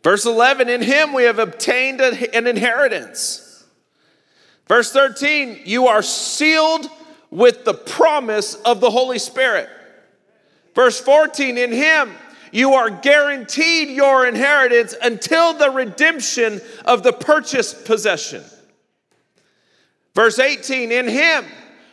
Verse 0.04 0.26
11, 0.26 0.68
in 0.68 0.82
him 0.82 1.14
we 1.14 1.24
have 1.24 1.38
obtained 1.38 2.02
an 2.02 2.48
inheritance. 2.48 3.66
Verse 4.68 4.92
13, 4.92 5.62
you 5.66 5.88
are 5.88 6.02
sealed 6.02 6.90
with 7.30 7.66
the 7.66 7.74
promise 7.74 8.56
of 8.56 8.80
the 8.80 8.90
Holy 8.90 9.20
Spirit. 9.20 9.70
Verse 10.74 11.00
14, 11.00 11.58
in 11.58 11.72
him 11.72 12.14
you 12.52 12.74
are 12.74 12.90
guaranteed 12.90 13.90
your 13.90 14.26
inheritance 14.28 14.94
until 15.02 15.54
the 15.54 15.70
redemption 15.70 16.62
of 16.86 17.04
the 17.04 17.14
purchased 17.14 17.86
possession. 17.86 18.44
Verse 20.14 20.40
18, 20.40 20.92
in 20.92 21.08
him 21.08 21.46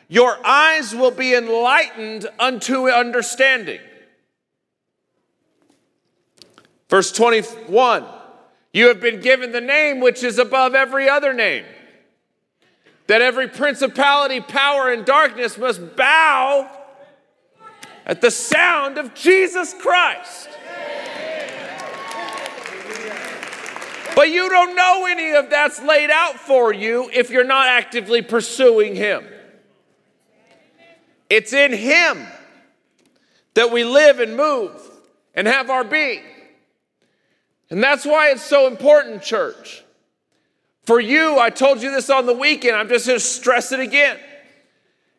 your 0.09 0.39
eyes 0.45 0.95
will 0.95 1.11
be 1.11 1.35
enlightened 1.35 2.27
unto 2.39 2.89
understanding. 2.89 3.81
Verse 6.89 7.13
21 7.13 8.05
You 8.73 8.89
have 8.89 9.01
been 9.01 9.21
given 9.21 9.53
the 9.53 9.61
name 9.61 10.01
which 10.01 10.25
is 10.25 10.39
above 10.39 10.75
every 10.75 11.09
other 11.09 11.33
name. 11.33 11.65
that 13.07 13.23
every 13.23 13.49
principality, 13.49 14.41
power, 14.41 14.91
and 14.91 15.05
darkness 15.05 15.57
must 15.57 15.97
bow 15.97 16.71
at 18.09 18.23
the 18.23 18.31
sound 18.31 18.97
of 18.97 19.15
Jesus 19.15 19.75
Christ. 19.75 20.49
But 24.17 24.31
you 24.31 24.49
don't 24.49 24.75
know 24.75 25.07
any 25.07 25.35
of 25.35 25.51
that's 25.51 25.81
laid 25.81 26.11
out 26.11 26.35
for 26.37 26.73
you 26.73 27.09
if 27.13 27.31
you're 27.31 27.45
not 27.45 27.69
actively 27.69 28.23
pursuing 28.23 28.97
Him. 28.97 29.25
It's 31.31 31.53
in 31.53 31.73
Him 31.73 32.27
that 33.55 33.71
we 33.71 33.85
live 33.85 34.19
and 34.19 34.37
move 34.37 34.73
and 35.35 35.47
have 35.47 35.71
our 35.71 35.85
being. 35.85 36.25
And 37.71 37.85
that's 37.85 38.07
why 38.07 38.31
it's 38.31 38.43
so 38.43 38.67
important, 38.67 39.23
church. 39.23 39.85
For 40.85 40.99
you, 40.99 41.39
I 41.39 41.51
told 41.51 41.83
you 41.83 41.91
this 41.91 42.09
on 42.09 42.25
the 42.25 42.33
weekend, 42.33 42.75
I'm 42.75 42.89
just 42.89 43.05
to 43.05 43.21
stress 43.21 43.73
it 43.73 43.81
again. 43.81 44.19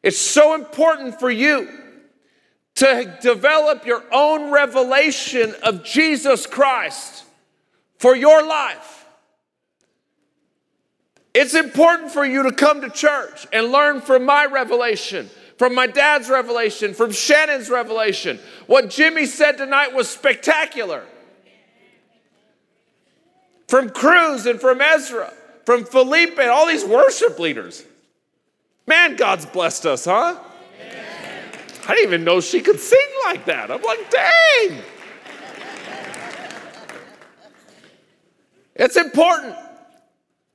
It's 0.02 0.18
so 0.18 0.56
important 0.56 1.20
for 1.20 1.30
you 1.30 1.70
to 2.80 3.18
develop 3.22 3.86
your 3.86 4.04
own 4.10 4.52
revelation 4.52 5.54
of 5.64 5.84
Jesus 5.84 6.48
Christ 6.48 7.26
for 7.98 8.16
your 8.16 8.46
life. 8.46 9.06
It's 11.34 11.56
important 11.56 12.12
for 12.12 12.26
you 12.26 12.44
to 12.44 12.54
come 12.54 12.80
to 12.80 12.90
church 12.90 13.46
and 13.52 13.68
learn 13.68 14.00
from 14.00 14.26
my 14.26 14.46
revelation, 14.46 15.30
from 15.58 15.76
my 15.76 15.88
dad's 15.88 16.30
revelation, 16.30 16.94
from 16.94 17.12
Shannon's 17.12 17.70
revelation. 17.70 18.40
What 18.66 18.90
Jimmy 18.90 19.26
said 19.26 19.58
tonight 19.58 19.94
was 19.94 20.08
spectacular. 20.08 21.04
From 23.68 23.90
Cruz 23.90 24.46
and 24.46 24.60
from 24.60 24.80
Ezra, 24.80 25.34
from 25.66 25.84
Felipe, 25.84 26.40
and 26.40 26.50
all 26.50 26.66
these 26.66 26.86
worship 26.86 27.40
leaders. 27.40 27.84
Man, 28.88 29.18
God's 29.18 29.46
blessed 29.46 29.86
us, 29.86 30.06
huh? 30.06 30.40
I 31.90 31.96
didn't 31.96 32.08
even 32.10 32.24
know 32.24 32.40
she 32.40 32.62
could 32.62 32.80
sing 32.80 33.00
like 33.26 33.46
that. 33.46 33.72
I'm 33.72 33.82
like, 33.82 34.12
dang. 34.12 34.80
It's 38.76 38.96
important, 38.96 39.56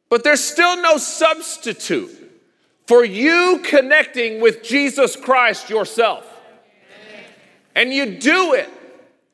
but 0.09 0.23
there's 0.23 0.43
still 0.43 0.81
no 0.81 0.97
substitute 0.97 2.41
for 2.87 3.05
you 3.05 3.61
connecting 3.65 4.41
with 4.41 4.63
Jesus 4.63 5.17
Christ 5.17 5.69
yourself. 5.69 6.25
And 7.75 7.93
you 7.93 8.17
do 8.17 8.55
it, 8.55 8.71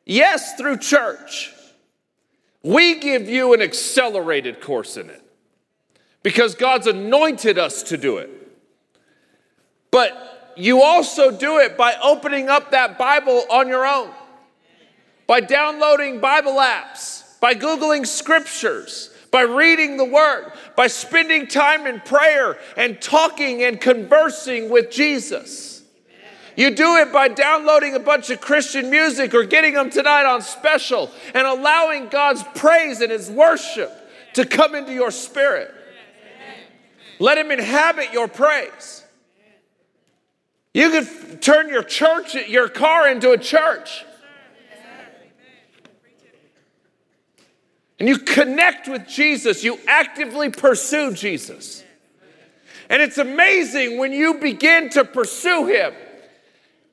yes, 0.06 0.54
through 0.54 0.78
church. 0.78 1.52
We 2.62 2.98
give 2.98 3.28
you 3.28 3.52
an 3.52 3.60
accelerated 3.60 4.62
course 4.62 4.96
in 4.96 5.10
it 5.10 5.22
because 6.22 6.54
God's 6.54 6.86
anointed 6.86 7.58
us 7.58 7.82
to 7.82 7.98
do 7.98 8.16
it. 8.16 8.30
But 9.90 10.39
you 10.56 10.82
also 10.82 11.30
do 11.30 11.58
it 11.58 11.76
by 11.76 11.94
opening 12.02 12.48
up 12.48 12.70
that 12.70 12.98
Bible 12.98 13.44
on 13.50 13.68
your 13.68 13.86
own, 13.86 14.10
by 15.26 15.40
downloading 15.40 16.20
Bible 16.20 16.54
apps, 16.54 17.38
by 17.40 17.54
Googling 17.54 18.06
scriptures, 18.06 19.10
by 19.30 19.42
reading 19.42 19.96
the 19.96 20.04
Word, 20.04 20.52
by 20.76 20.86
spending 20.86 21.46
time 21.46 21.86
in 21.86 22.00
prayer 22.00 22.58
and 22.76 23.00
talking 23.00 23.62
and 23.62 23.80
conversing 23.80 24.70
with 24.70 24.90
Jesus. 24.90 25.82
You 26.56 26.74
do 26.74 26.96
it 26.96 27.12
by 27.12 27.28
downloading 27.28 27.94
a 27.94 28.00
bunch 28.00 28.28
of 28.30 28.40
Christian 28.40 28.90
music 28.90 29.34
or 29.34 29.44
getting 29.44 29.74
them 29.74 29.88
tonight 29.88 30.26
on 30.26 30.42
special 30.42 31.10
and 31.32 31.46
allowing 31.46 32.08
God's 32.08 32.42
praise 32.54 33.00
and 33.00 33.10
His 33.10 33.30
worship 33.30 33.90
to 34.34 34.44
come 34.44 34.74
into 34.74 34.92
your 34.92 35.10
spirit. 35.10 35.72
Let 37.18 37.38
Him 37.38 37.50
inhabit 37.50 38.12
your 38.12 38.28
praise. 38.28 38.99
You 40.72 40.90
could 40.90 41.42
turn 41.42 41.68
your 41.68 41.82
church, 41.82 42.34
your 42.34 42.68
car 42.68 43.08
into 43.08 43.32
a 43.32 43.38
church. 43.38 44.04
And 47.98 48.08
you 48.08 48.18
connect 48.18 48.88
with 48.88 49.06
Jesus, 49.06 49.62
you 49.62 49.78
actively 49.86 50.48
pursue 50.50 51.12
Jesus. 51.12 51.84
And 52.88 53.02
it's 53.02 53.18
amazing 53.18 53.98
when 53.98 54.12
you 54.12 54.34
begin 54.34 54.88
to 54.90 55.04
pursue 55.04 55.66
Him 55.66 55.92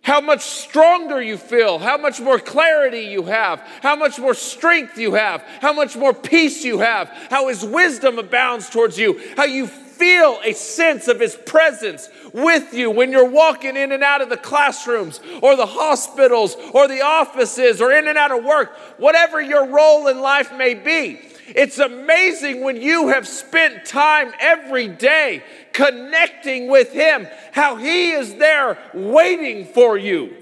how 0.01 0.21
much 0.21 0.41
stronger 0.41 1.21
you 1.21 1.37
feel, 1.37 1.79
how 1.79 1.97
much 1.97 2.21
more 2.21 2.39
clarity 2.39 3.01
you 3.01 3.23
have, 3.23 3.59
how 3.81 3.93
much 3.93 4.17
more 4.17 4.33
strength 4.33 4.97
you 4.97 5.15
have, 5.15 5.41
how 5.59 5.73
much 5.73 5.97
more 5.97 6.13
peace 6.13 6.63
you 6.63 6.79
have, 6.79 7.09
how 7.29 7.49
His 7.49 7.63
wisdom 7.63 8.17
abounds 8.17 8.69
towards 8.69 8.97
you, 8.97 9.19
how 9.35 9.43
you 9.43 9.69
feel 9.97 10.39
a 10.43 10.53
sense 10.53 11.07
of 11.07 11.19
His 11.19 11.35
presence 11.35 12.09
with 12.33 12.73
you 12.73 12.91
when 12.91 13.11
you're 13.11 13.29
walking 13.29 13.75
in 13.75 13.91
and 13.91 14.03
out 14.03 14.21
of 14.21 14.29
the 14.29 14.37
classrooms 14.37 15.19
or 15.41 15.55
the 15.55 15.65
hospitals 15.65 16.55
or 16.73 16.87
the 16.87 17.01
offices 17.01 17.81
or 17.81 17.91
in 17.91 18.07
and 18.07 18.17
out 18.17 18.37
of 18.37 18.43
work, 18.43 18.75
whatever 18.97 19.41
your 19.41 19.67
role 19.67 20.07
in 20.07 20.21
life 20.21 20.53
may 20.53 20.73
be. 20.73 21.19
It's 21.47 21.79
amazing 21.79 22.61
when 22.61 22.81
you 22.81 23.07
have 23.07 23.27
spent 23.27 23.85
time 23.85 24.33
every 24.39 24.87
day 24.87 25.43
connecting 25.71 26.67
with 26.69 26.91
Him, 26.91 27.27
how 27.51 27.77
He 27.77 28.11
is 28.11 28.35
there 28.35 28.77
waiting 28.93 29.65
for 29.65 29.97
you. 29.97 30.35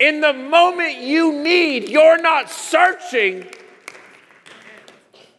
In 0.00 0.20
the 0.20 0.32
moment 0.32 0.98
you 0.98 1.32
need, 1.32 1.88
you're 1.88 2.20
not 2.20 2.50
searching, 2.50 3.46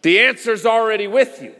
the 0.01 0.19
answer's 0.19 0.65
already 0.65 1.07
with 1.07 1.41
you. 1.41 1.55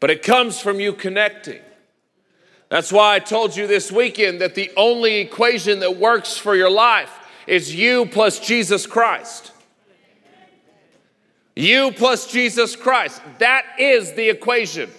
But 0.00 0.10
it 0.10 0.22
comes 0.22 0.60
from 0.60 0.80
you 0.80 0.92
connecting. 0.92 1.60
That's 2.68 2.92
why 2.92 3.14
I 3.14 3.18
told 3.18 3.56
you 3.56 3.66
this 3.66 3.90
weekend 3.90 4.40
that 4.40 4.54
the 4.54 4.70
only 4.76 5.16
equation 5.16 5.80
that 5.80 5.96
works 5.96 6.36
for 6.36 6.54
your 6.54 6.70
life 6.70 7.10
is 7.46 7.74
you 7.74 8.06
plus 8.06 8.38
Jesus 8.38 8.86
Christ. 8.86 9.52
You 11.56 11.92
plus 11.92 12.30
Jesus 12.30 12.76
Christ. 12.76 13.20
That 13.38 13.64
is 13.78 14.12
the 14.12 14.28
equation. 14.28 14.90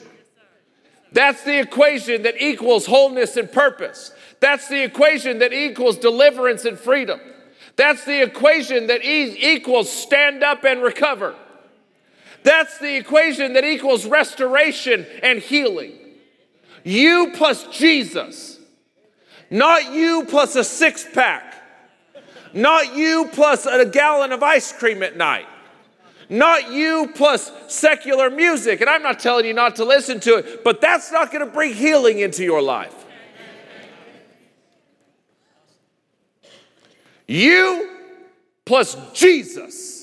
That's 1.11 1.43
the 1.43 1.59
equation 1.59 2.23
that 2.23 2.41
equals 2.41 2.85
wholeness 2.85 3.37
and 3.37 3.51
purpose. 3.51 4.11
That's 4.39 4.67
the 4.67 4.83
equation 4.83 5.39
that 5.39 5.53
equals 5.53 5.97
deliverance 5.97 6.65
and 6.65 6.77
freedom. 6.77 7.19
That's 7.75 8.03
the 8.03 8.21
equation 8.21 8.87
that 8.87 9.05
e- 9.05 9.37
equals 9.55 9.91
stand 9.91 10.43
up 10.43 10.65
and 10.65 10.81
recover. 10.81 11.35
That's 12.43 12.77
the 12.79 12.95
equation 12.95 13.53
that 13.53 13.63
equals 13.63 14.05
restoration 14.05 15.05
and 15.21 15.39
healing. 15.39 15.93
You 16.83 17.33
plus 17.35 17.67
Jesus. 17.67 18.59
Not 19.49 19.91
you 19.91 20.25
plus 20.25 20.55
a 20.55 20.63
six 20.63 21.05
pack. 21.13 21.55
Not 22.53 22.95
you 22.95 23.29
plus 23.33 23.65
a 23.65 23.85
gallon 23.85 24.31
of 24.31 24.41
ice 24.41 24.71
cream 24.71 25.03
at 25.03 25.17
night. 25.17 25.45
Not 26.29 26.71
you 26.71 27.11
plus 27.15 27.51
secular 27.67 28.29
music. 28.29 28.81
And 28.81 28.89
I'm 28.89 29.01
not 29.01 29.19
telling 29.19 29.45
you 29.45 29.53
not 29.53 29.75
to 29.77 29.85
listen 29.85 30.19
to 30.21 30.37
it, 30.37 30.63
but 30.63 30.79
that's 30.79 31.11
not 31.11 31.31
going 31.31 31.45
to 31.45 31.51
bring 31.51 31.73
healing 31.73 32.19
into 32.19 32.43
your 32.43 32.61
life. 32.61 32.93
You 37.27 37.89
plus 38.65 38.95
Jesus. 39.13 39.98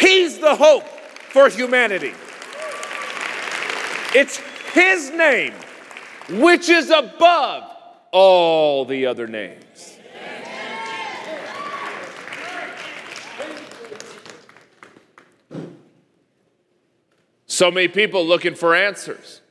He's 0.00 0.38
the 0.38 0.56
hope 0.56 0.88
for 1.30 1.48
humanity. 1.48 2.14
It's 4.14 4.38
His 4.72 5.10
name, 5.10 5.52
which 6.30 6.68
is 6.68 6.90
above 6.90 7.70
all 8.10 8.84
the 8.84 9.06
other 9.06 9.26
names. 9.26 9.98
So 17.46 17.70
many 17.70 17.88
people 17.88 18.26
looking 18.26 18.54
for 18.54 18.74
answers. 18.74 19.42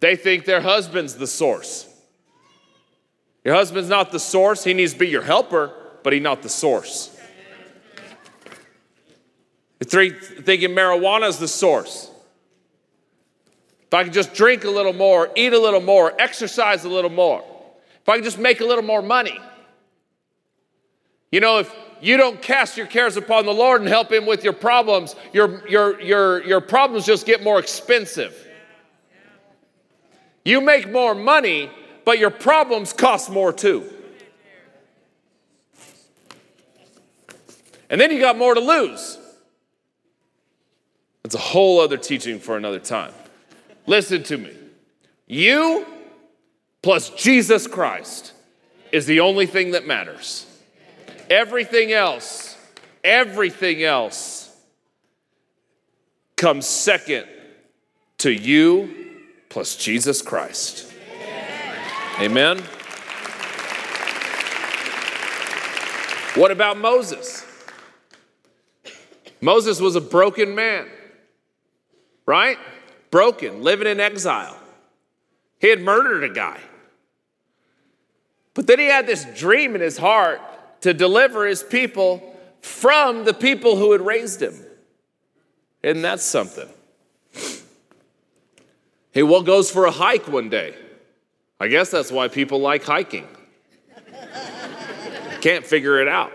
They 0.00 0.14
think 0.14 0.44
their 0.44 0.60
husband's 0.60 1.14
the 1.14 1.26
source. 1.26 1.88
Your 3.44 3.54
husband's 3.54 3.88
not 3.88 4.12
the 4.12 4.20
source. 4.20 4.64
He 4.64 4.74
needs 4.74 4.92
to 4.92 4.98
be 4.98 5.08
your 5.08 5.22
helper, 5.22 5.72
but 6.02 6.12
he's 6.12 6.20
not 6.20 6.42
the 6.42 6.50
source. 6.50 7.13
Three, 9.84 10.10
thinking 10.10 10.70
marijuana 10.70 11.28
is 11.28 11.38
the 11.38 11.48
source. 11.48 12.10
If 13.86 13.94
I 13.94 14.04
could 14.04 14.12
just 14.12 14.34
drink 14.34 14.64
a 14.64 14.70
little 14.70 14.92
more, 14.92 15.30
eat 15.36 15.52
a 15.52 15.58
little 15.58 15.80
more, 15.80 16.12
exercise 16.20 16.84
a 16.84 16.88
little 16.88 17.10
more, 17.10 17.44
if 18.00 18.08
I 18.08 18.16
could 18.16 18.24
just 18.24 18.38
make 18.38 18.60
a 18.60 18.64
little 18.64 18.84
more 18.84 19.02
money. 19.02 19.38
You 21.30 21.40
know, 21.40 21.58
if 21.58 21.74
you 22.00 22.16
don't 22.16 22.40
cast 22.40 22.76
your 22.76 22.86
cares 22.86 23.16
upon 23.16 23.46
the 23.46 23.52
Lord 23.52 23.80
and 23.80 23.88
help 23.88 24.12
Him 24.12 24.26
with 24.26 24.44
your 24.44 24.52
problems, 24.52 25.16
your, 25.32 25.66
your, 25.68 26.00
your, 26.00 26.44
your 26.44 26.60
problems 26.60 27.06
just 27.06 27.26
get 27.26 27.42
more 27.42 27.58
expensive. 27.58 28.34
You 30.44 30.60
make 30.60 30.90
more 30.90 31.14
money, 31.14 31.70
but 32.04 32.18
your 32.18 32.30
problems 32.30 32.92
cost 32.92 33.30
more 33.30 33.52
too. 33.52 33.90
And 37.88 38.00
then 38.00 38.10
you 38.10 38.20
got 38.20 38.36
more 38.36 38.54
to 38.54 38.60
lose. 38.60 39.18
It's 41.24 41.34
a 41.34 41.38
whole 41.38 41.80
other 41.80 41.96
teaching 41.96 42.38
for 42.38 42.56
another 42.56 42.78
time. 42.78 43.12
Listen 43.86 44.22
to 44.24 44.36
me. 44.36 44.54
You 45.26 45.86
plus 46.82 47.10
Jesus 47.10 47.66
Christ 47.66 48.32
is 48.92 49.06
the 49.06 49.20
only 49.20 49.46
thing 49.46 49.72
that 49.72 49.86
matters. 49.86 50.46
Everything 51.30 51.92
else, 51.92 52.56
everything 53.02 53.82
else 53.82 54.54
comes 56.36 56.66
second 56.66 57.26
to 58.18 58.30
you 58.30 58.94
plus 59.48 59.76
Jesus 59.76 60.20
Christ. 60.20 60.92
Amen. 62.20 62.58
What 66.34 66.50
about 66.50 66.76
Moses? 66.76 67.46
Moses 69.40 69.80
was 69.80 69.94
a 69.94 70.00
broken 70.00 70.54
man, 70.54 70.88
right? 72.26 72.58
Broken, 73.10 73.62
living 73.62 73.86
in 73.86 74.00
exile. 74.00 74.58
He 75.60 75.68
had 75.68 75.80
murdered 75.80 76.24
a 76.24 76.28
guy. 76.28 76.60
But 78.54 78.66
then 78.66 78.78
he 78.78 78.86
had 78.86 79.06
this 79.06 79.24
dream 79.36 79.74
in 79.74 79.80
his 79.80 79.98
heart 79.98 80.40
to 80.82 80.94
deliver 80.94 81.46
his 81.46 81.62
people 81.62 82.34
from 82.60 83.24
the 83.24 83.34
people 83.34 83.76
who 83.76 83.92
had 83.92 84.00
raised 84.00 84.40
him. 84.40 84.54
Isn't 85.82 86.02
that 86.02 86.20
something? 86.20 86.68
He 89.12 89.22
well 89.22 89.42
goes 89.42 89.70
for 89.70 89.86
a 89.86 89.90
hike 89.90 90.28
one 90.28 90.48
day. 90.48 90.74
I 91.60 91.68
guess 91.68 91.90
that's 91.90 92.10
why 92.10 92.28
people 92.28 92.60
like 92.60 92.84
hiking. 92.84 93.28
Can't 95.40 95.64
figure 95.64 96.00
it 96.00 96.08
out. 96.08 96.32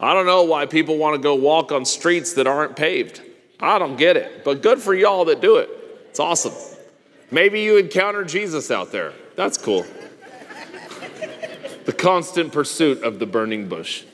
I 0.00 0.14
don't 0.14 0.26
know 0.26 0.44
why 0.44 0.66
people 0.66 0.98
want 0.98 1.14
to 1.14 1.22
go 1.22 1.34
walk 1.34 1.72
on 1.72 1.84
streets 1.84 2.34
that 2.34 2.46
aren't 2.46 2.76
paved. 2.76 3.20
I 3.62 3.78
don't 3.78 3.96
get 3.96 4.16
it. 4.16 4.44
But 4.44 4.60
good 4.60 4.80
for 4.80 4.92
y'all 4.92 5.24
that 5.26 5.40
do 5.40 5.56
it. 5.56 5.70
It's 6.10 6.20
awesome. 6.20 6.52
Maybe 7.30 7.62
you 7.62 7.78
encounter 7.78 8.24
Jesus 8.24 8.70
out 8.70 8.92
there. 8.92 9.14
That's 9.36 9.56
cool. 9.56 9.86
the 11.86 11.92
constant 11.92 12.52
pursuit 12.52 13.02
of 13.02 13.18
the 13.18 13.26
burning 13.26 13.68
bush. 13.68 14.04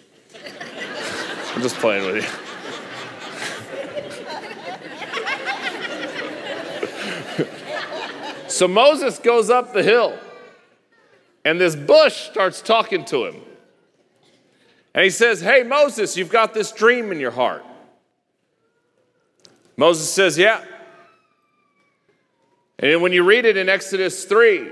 I'm 1.56 1.62
just 1.62 1.76
playing 1.76 2.06
with 2.06 2.22
you. 2.22 2.48
So 8.58 8.66
Moses 8.66 9.20
goes 9.20 9.50
up 9.50 9.72
the 9.72 9.84
hill, 9.84 10.18
and 11.44 11.61
this 11.61 11.76
bush 11.76 12.28
starts 12.28 12.61
talking 12.61 13.04
to 13.04 13.26
him. 13.26 13.37
And 14.94 15.04
he 15.04 15.11
says, 15.11 15.40
Hey, 15.40 15.62
Moses, 15.62 16.16
you've 16.16 16.30
got 16.30 16.54
this 16.54 16.72
dream 16.72 17.12
in 17.12 17.20
your 17.20 17.30
heart. 17.30 17.64
Moses 19.78 20.12
says, 20.12 20.36
Yeah. 20.36 20.62
And 22.80 23.00
when 23.00 23.12
you 23.12 23.24
read 23.24 23.46
it 23.46 23.56
in 23.56 23.68
Exodus 23.68 24.24
3, 24.24 24.70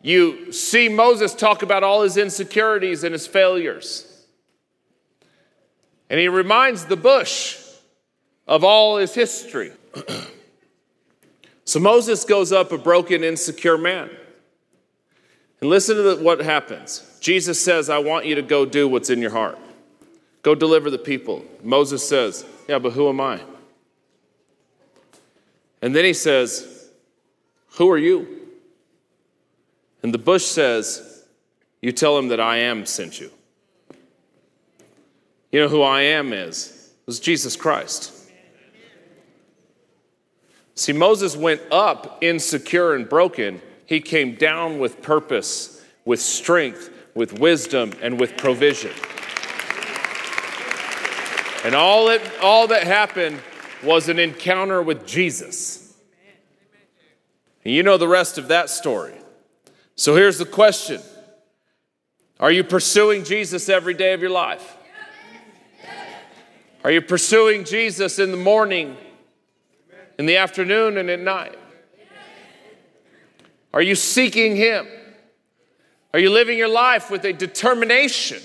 you 0.00 0.52
see 0.52 0.88
Moses 0.88 1.34
talk 1.34 1.62
about 1.62 1.84
all 1.84 2.02
his 2.02 2.16
insecurities 2.16 3.04
and 3.04 3.12
his 3.12 3.26
failures. 3.26 4.08
And 6.10 6.18
he 6.18 6.28
reminds 6.28 6.86
the 6.86 6.96
bush 6.96 7.58
of 8.48 8.64
all 8.64 8.96
his 8.96 9.14
history. 9.14 9.72
So 11.64 11.78
Moses 11.78 12.24
goes 12.24 12.50
up 12.50 12.72
a 12.72 12.76
broken, 12.76 13.22
insecure 13.22 13.78
man. 13.78 14.10
And 15.60 15.70
listen 15.70 15.96
to 15.96 16.16
what 16.16 16.40
happens. 16.40 17.18
Jesus 17.20 17.62
says, 17.62 17.88
I 17.88 17.98
want 17.98 18.26
you 18.26 18.34
to 18.34 18.42
go 18.42 18.66
do 18.66 18.88
what's 18.88 19.10
in 19.10 19.20
your 19.20 19.30
heart. 19.30 19.58
Go 20.42 20.56
deliver 20.56 20.90
the 20.90 20.98
people. 20.98 21.44
Moses 21.62 22.06
says, 22.06 22.44
Yeah, 22.68 22.80
but 22.80 22.90
who 22.90 23.08
am 23.08 23.20
I? 23.20 23.40
And 25.82 25.94
then 25.94 26.04
he 26.04 26.14
says, 26.14 26.90
Who 27.72 27.90
are 27.90 27.98
you? 27.98 28.38
And 30.02 30.14
the 30.14 30.18
bush 30.18 30.44
says, 30.44 31.24
You 31.82 31.92
tell 31.92 32.16
him 32.16 32.28
that 32.28 32.40
I 32.40 32.58
am 32.58 32.86
sent 32.86 33.20
you. 33.20 33.30
You 35.50 35.60
know 35.60 35.68
who 35.68 35.82
I 35.82 36.02
am 36.02 36.32
is? 36.32 36.92
It 37.02 37.06
was 37.06 37.20
Jesus 37.20 37.56
Christ. 37.56 38.20
See, 40.74 40.92
Moses 40.92 41.36
went 41.36 41.60
up 41.70 42.18
insecure 42.22 42.94
and 42.94 43.06
broken. 43.06 43.60
He 43.84 44.00
came 44.00 44.36
down 44.36 44.78
with 44.78 45.02
purpose, 45.02 45.84
with 46.06 46.20
strength, 46.20 46.90
with 47.14 47.38
wisdom, 47.38 47.92
and 48.00 48.18
with 48.18 48.38
provision. 48.38 48.92
And 51.64 51.74
all 51.74 52.06
that, 52.06 52.22
all 52.40 52.68
that 52.68 52.84
happened 52.84 53.38
was 53.82 54.08
an 54.08 54.18
encounter 54.18 54.82
with 54.82 55.06
Jesus. 55.06 55.94
And 57.64 57.74
you 57.74 57.82
know 57.82 57.96
the 57.96 58.08
rest 58.08 58.38
of 58.38 58.48
that 58.48 58.70
story. 58.70 59.14
So 59.94 60.16
here's 60.16 60.38
the 60.38 60.44
question 60.44 61.00
Are 62.40 62.50
you 62.50 62.64
pursuing 62.64 63.24
Jesus 63.24 63.68
every 63.68 63.94
day 63.94 64.12
of 64.12 64.20
your 64.20 64.30
life? 64.30 64.76
Are 66.84 66.90
you 66.90 67.00
pursuing 67.00 67.64
Jesus 67.64 68.18
in 68.18 68.32
the 68.32 68.36
morning 68.36 68.96
in 70.18 70.26
the 70.26 70.36
afternoon 70.36 70.96
and 70.96 71.08
at 71.08 71.20
night? 71.20 71.56
Are 73.72 73.82
you 73.82 73.94
seeking 73.94 74.56
Him? 74.56 74.86
Are 76.12 76.18
you 76.18 76.30
living 76.30 76.58
your 76.58 76.68
life 76.68 77.10
with 77.10 77.24
a 77.24 77.32
determination? 77.32 78.42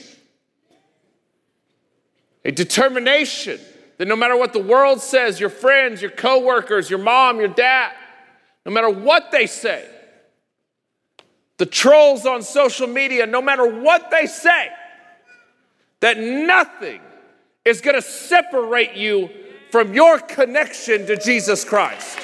A 2.46 2.52
determination 2.52 3.60
that 3.98 4.08
no 4.08 4.16
matter 4.16 4.38
what 4.38 4.54
the 4.54 4.62
world 4.62 5.02
says, 5.02 5.40
your 5.40 5.50
friends, 5.50 6.02
your 6.02 6.12
coworkers, 6.12 6.90
your 6.90 7.00
mom, 7.00 7.40
your 7.40 7.48
dad, 7.48 7.92
no 8.66 8.72
matter 8.72 8.90
what 8.90 9.32
they 9.32 9.48
say, 9.48 9.88
the 11.58 11.66
trolls 11.66 12.26
on 12.26 12.44
social 12.44 12.88
media, 12.88 13.26
no 13.26 13.42
matter 13.42 13.66
what 13.66 14.12
they 14.12 14.28
say, 14.28 14.70
that 16.00 16.18
nothing 16.18 17.02
is 17.66 17.82
going 17.82 17.96
to 17.96 18.02
separate 18.02 18.94
you 18.94 19.30
from 19.72 19.94
your 19.94 20.20
connection 20.20 21.06
to 21.08 21.18
Jesus 21.18 21.64
Christ. 21.66 22.20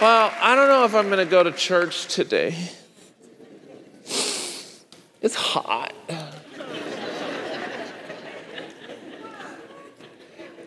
Well, 0.00 0.34
I 0.40 0.56
don't 0.56 0.68
know 0.68 0.84
if 0.84 0.94
I'm 0.96 1.06
going 1.06 1.24
to 1.24 1.30
go 1.30 1.44
to 1.44 1.52
church 1.52 2.06
today. 2.08 2.56
It's 5.20 5.36
hot. 5.36 5.92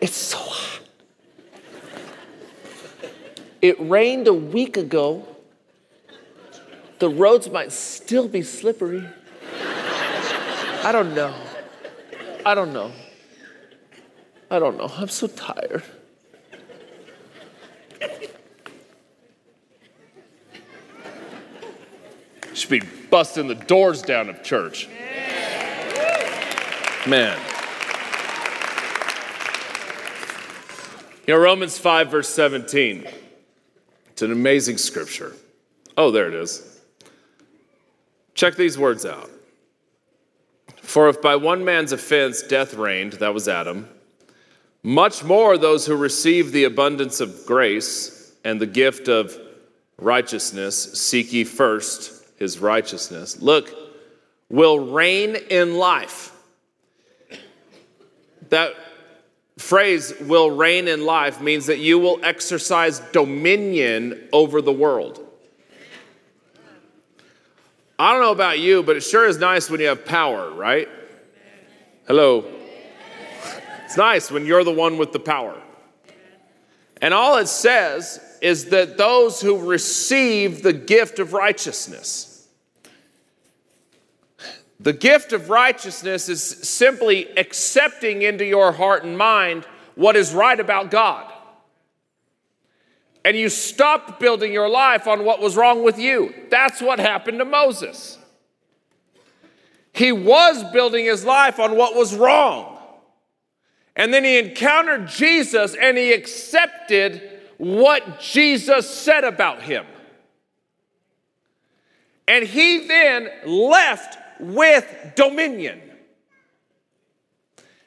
It's 0.06 0.18
so 0.18 0.38
hot. 0.38 0.82
It 3.60 3.74
rained 3.80 4.28
a 4.28 4.32
week 4.32 4.76
ago. 4.76 5.26
The 7.00 7.08
roads 7.08 7.50
might 7.50 7.72
still 7.72 8.28
be 8.28 8.42
slippery. 8.42 9.04
I 10.84 10.92
don't 10.92 11.12
know. 11.12 11.34
I 12.44 12.54
don't 12.54 12.72
know. 12.72 12.92
I 14.48 14.60
don't 14.60 14.76
know. 14.76 14.88
I'm 14.96 15.08
so 15.08 15.26
tired. 15.26 15.82
Should 22.54 22.70
be 22.70 22.82
busting 23.10 23.48
the 23.48 23.56
doors 23.56 24.02
down 24.02 24.28
of 24.28 24.44
church. 24.44 24.88
Man. 27.08 27.55
You 31.26 31.34
know, 31.34 31.40
Romans 31.40 31.76
5, 31.76 32.08
verse 32.08 32.28
17. 32.28 33.04
It's 34.10 34.22
an 34.22 34.30
amazing 34.30 34.78
scripture. 34.78 35.34
Oh, 35.96 36.12
there 36.12 36.28
it 36.28 36.34
is. 36.34 36.80
Check 38.34 38.54
these 38.54 38.78
words 38.78 39.04
out. 39.04 39.28
For 40.82 41.08
if 41.08 41.20
by 41.20 41.34
one 41.34 41.64
man's 41.64 41.90
offense 41.90 42.42
death 42.42 42.74
reigned, 42.74 43.14
that 43.14 43.34
was 43.34 43.48
Adam, 43.48 43.88
much 44.84 45.24
more 45.24 45.58
those 45.58 45.84
who 45.84 45.96
receive 45.96 46.52
the 46.52 46.62
abundance 46.62 47.20
of 47.20 47.44
grace 47.44 48.32
and 48.44 48.60
the 48.60 48.66
gift 48.66 49.08
of 49.08 49.36
righteousness, 49.98 50.92
seek 50.92 51.32
ye 51.32 51.42
first 51.42 52.24
his 52.36 52.60
righteousness, 52.60 53.42
look, 53.42 53.68
will 54.48 54.78
reign 54.78 55.34
in 55.50 55.76
life. 55.76 56.32
That 58.50 58.74
phrase, 59.58 60.12
will 60.20 60.50
reign 60.50 60.86
in 60.86 61.04
life, 61.04 61.40
means 61.40 61.66
that 61.66 61.78
you 61.78 61.98
will 61.98 62.20
exercise 62.22 63.00
dominion 63.12 64.28
over 64.32 64.60
the 64.60 64.72
world. 64.72 65.22
I 67.98 68.12
don't 68.12 68.20
know 68.20 68.32
about 68.32 68.58
you, 68.58 68.82
but 68.82 68.96
it 68.96 69.00
sure 69.00 69.26
is 69.26 69.38
nice 69.38 69.70
when 69.70 69.80
you 69.80 69.86
have 69.86 70.04
power, 70.04 70.50
right? 70.50 70.88
Hello. 72.06 72.44
It's 73.86 73.96
nice 73.96 74.30
when 74.30 74.44
you're 74.44 74.64
the 74.64 74.72
one 74.72 74.98
with 74.98 75.12
the 75.12 75.20
power. 75.20 75.60
And 77.00 77.14
all 77.14 77.38
it 77.38 77.48
says 77.48 78.20
is 78.42 78.66
that 78.66 78.98
those 78.98 79.40
who 79.40 79.66
receive 79.66 80.62
the 80.62 80.72
gift 80.72 81.18
of 81.18 81.32
righteousness, 81.32 82.35
The 84.86 84.92
gift 84.92 85.32
of 85.32 85.50
righteousness 85.50 86.28
is 86.28 86.40
simply 86.44 87.26
accepting 87.36 88.22
into 88.22 88.44
your 88.44 88.70
heart 88.70 89.02
and 89.02 89.18
mind 89.18 89.64
what 89.96 90.14
is 90.14 90.32
right 90.32 90.60
about 90.60 90.92
God. 90.92 91.28
And 93.24 93.36
you 93.36 93.48
stop 93.48 94.20
building 94.20 94.52
your 94.52 94.68
life 94.68 95.08
on 95.08 95.24
what 95.24 95.40
was 95.40 95.56
wrong 95.56 95.82
with 95.82 95.98
you. 95.98 96.32
That's 96.52 96.80
what 96.80 97.00
happened 97.00 97.40
to 97.40 97.44
Moses. 97.44 98.16
He 99.92 100.12
was 100.12 100.62
building 100.72 101.06
his 101.06 101.24
life 101.24 101.58
on 101.58 101.76
what 101.76 101.96
was 101.96 102.14
wrong. 102.14 102.78
And 103.96 104.14
then 104.14 104.22
he 104.22 104.38
encountered 104.38 105.08
Jesus 105.08 105.74
and 105.74 105.98
he 105.98 106.12
accepted 106.12 107.28
what 107.58 108.20
Jesus 108.20 108.88
said 108.88 109.24
about 109.24 109.62
him. 109.62 109.84
And 112.28 112.44
he 112.44 112.86
then 112.86 113.28
left 113.44 114.18
with 114.40 115.12
dominion. 115.16 115.80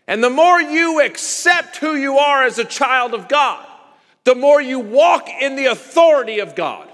And 0.07 0.23
the 0.23 0.29
more 0.29 0.59
you 0.59 1.01
accept 1.01 1.77
who 1.77 1.95
you 1.95 2.17
are 2.17 2.43
as 2.43 2.57
a 2.57 2.65
child 2.65 3.13
of 3.13 3.27
God, 3.27 3.65
the 4.23 4.35
more 4.35 4.59
you 4.61 4.79
walk 4.79 5.29
in 5.29 5.55
the 5.55 5.65
authority 5.65 6.39
of 6.39 6.55
God. 6.55 6.89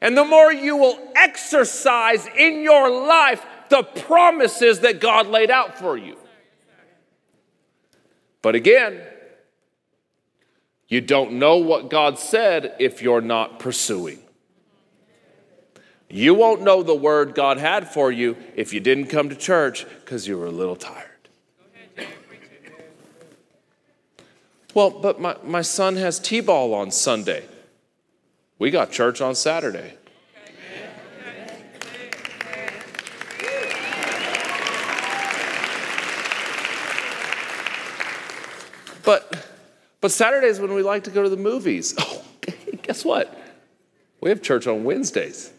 And 0.00 0.16
the 0.16 0.24
more 0.24 0.52
you 0.52 0.76
will 0.76 0.98
exercise 1.14 2.26
in 2.36 2.62
your 2.62 2.90
life 3.06 3.44
the 3.68 3.82
promises 3.82 4.80
that 4.80 5.00
God 5.00 5.26
laid 5.26 5.50
out 5.50 5.78
for 5.78 5.96
you. 5.96 6.16
But 8.42 8.54
again, 8.54 9.00
you 10.88 11.00
don't 11.00 11.34
know 11.34 11.58
what 11.58 11.88
God 11.88 12.18
said 12.18 12.74
if 12.80 13.00
you're 13.00 13.20
not 13.20 13.58
pursuing. 13.58 14.18
You 16.12 16.34
won't 16.34 16.62
know 16.62 16.82
the 16.82 16.94
word 16.94 17.36
God 17.36 17.58
had 17.58 17.88
for 17.88 18.10
you 18.10 18.36
if 18.56 18.72
you 18.72 18.80
didn't 18.80 19.06
come 19.06 19.28
to 19.28 19.36
church 19.36 19.86
because 20.00 20.26
you 20.26 20.36
were 20.36 20.46
a 20.46 20.50
little 20.50 20.74
tired. 20.74 21.06
Well, 24.74 24.90
but 24.90 25.20
my, 25.20 25.36
my 25.44 25.62
son 25.62 25.96
has 25.96 26.18
T 26.18 26.40
ball 26.40 26.74
on 26.74 26.90
Sunday. 26.90 27.44
We 28.58 28.70
got 28.70 28.90
church 28.90 29.20
on 29.20 29.34
Saturday. 29.34 29.94
But, 39.04 39.48
but 40.00 40.10
Saturdays 40.10 40.60
when 40.60 40.74
we 40.74 40.82
like 40.82 41.04
to 41.04 41.10
go 41.10 41.22
to 41.22 41.28
the 41.28 41.36
movies. 41.36 41.94
Oh, 42.12 42.24
guess 42.82 43.04
what? 43.04 43.36
We 44.20 44.30
have 44.30 44.40
church 44.40 44.66
on 44.66 44.84
Wednesdays. 44.84 45.52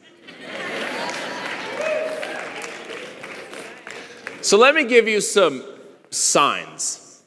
So 4.41 4.57
let 4.57 4.75
me 4.75 4.83
give 4.83 5.07
you 5.07 5.21
some 5.21 5.63
signs 6.09 7.23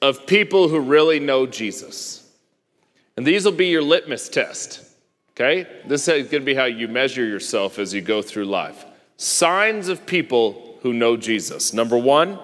of 0.00 0.26
people 0.26 0.68
who 0.68 0.80
really 0.80 1.20
know 1.20 1.46
Jesus. 1.46 2.28
And 3.16 3.26
these 3.26 3.44
will 3.44 3.52
be 3.52 3.68
your 3.68 3.82
litmus 3.82 4.28
test. 4.28 4.80
Okay? 5.30 5.66
This 5.86 6.08
is 6.08 6.28
going 6.28 6.42
to 6.42 6.46
be 6.46 6.54
how 6.54 6.64
you 6.64 6.88
measure 6.88 7.24
yourself 7.24 7.78
as 7.78 7.94
you 7.94 8.00
go 8.00 8.22
through 8.22 8.46
life. 8.46 8.84
Signs 9.16 9.88
of 9.88 10.04
people 10.06 10.78
who 10.82 10.92
know 10.92 11.16
Jesus. 11.16 11.72
Number 11.72 11.96
one, 11.96 12.38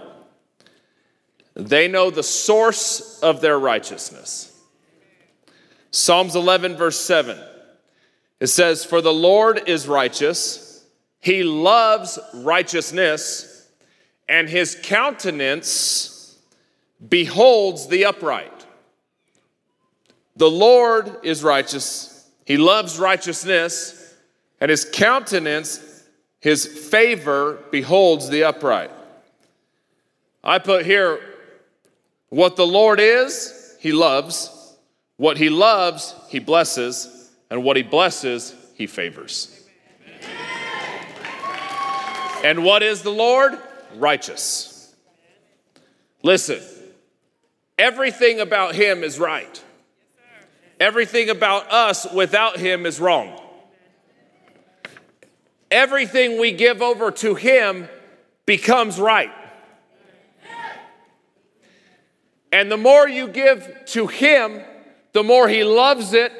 they 1.54 1.88
know 1.88 2.10
the 2.10 2.22
source 2.22 3.18
of 3.20 3.40
their 3.40 3.58
righteousness. 3.58 4.56
Psalms 5.90 6.36
11, 6.36 6.76
verse 6.76 7.00
7. 7.00 7.38
It 8.40 8.46
says, 8.46 8.84
For 8.84 9.00
the 9.00 9.12
Lord 9.12 9.68
is 9.68 9.88
righteous, 9.88 10.67
he 11.20 11.42
loves 11.42 12.18
righteousness, 12.34 13.68
and 14.28 14.48
his 14.48 14.78
countenance 14.82 16.38
beholds 17.08 17.88
the 17.88 18.04
upright. 18.04 18.66
The 20.36 20.50
Lord 20.50 21.18
is 21.24 21.42
righteous, 21.42 22.28
he 22.44 22.56
loves 22.56 22.98
righteousness, 22.98 24.14
and 24.60 24.70
his 24.70 24.84
countenance, 24.84 26.04
his 26.40 26.66
favor, 26.66 27.58
beholds 27.70 28.28
the 28.28 28.44
upright. 28.44 28.90
I 30.42 30.58
put 30.58 30.86
here 30.86 31.20
what 32.28 32.56
the 32.56 32.66
Lord 32.66 33.00
is, 33.00 33.76
he 33.80 33.92
loves. 33.92 34.54
What 35.16 35.36
he 35.36 35.50
loves, 35.50 36.14
he 36.28 36.38
blesses. 36.38 37.30
And 37.50 37.64
what 37.64 37.76
he 37.76 37.82
blesses, 37.82 38.54
he 38.74 38.86
favors. 38.86 39.57
And 42.44 42.64
what 42.64 42.82
is 42.82 43.02
the 43.02 43.10
Lord? 43.10 43.58
Righteous. 43.96 44.94
Listen, 46.22 46.60
everything 47.78 48.40
about 48.40 48.74
him 48.74 49.02
is 49.02 49.18
right. 49.18 49.62
Everything 50.80 51.30
about 51.30 51.70
us 51.72 52.12
without 52.12 52.58
him 52.58 52.86
is 52.86 53.00
wrong. 53.00 53.40
Everything 55.70 56.40
we 56.40 56.52
give 56.52 56.82
over 56.82 57.10
to 57.10 57.34
him 57.34 57.88
becomes 58.46 58.98
right. 58.98 59.30
And 62.52 62.70
the 62.70 62.76
more 62.76 63.08
you 63.08 63.28
give 63.28 63.84
to 63.86 64.06
Him, 64.06 64.62
the 65.12 65.22
more 65.22 65.48
He 65.48 65.64
loves 65.64 66.14
it, 66.14 66.32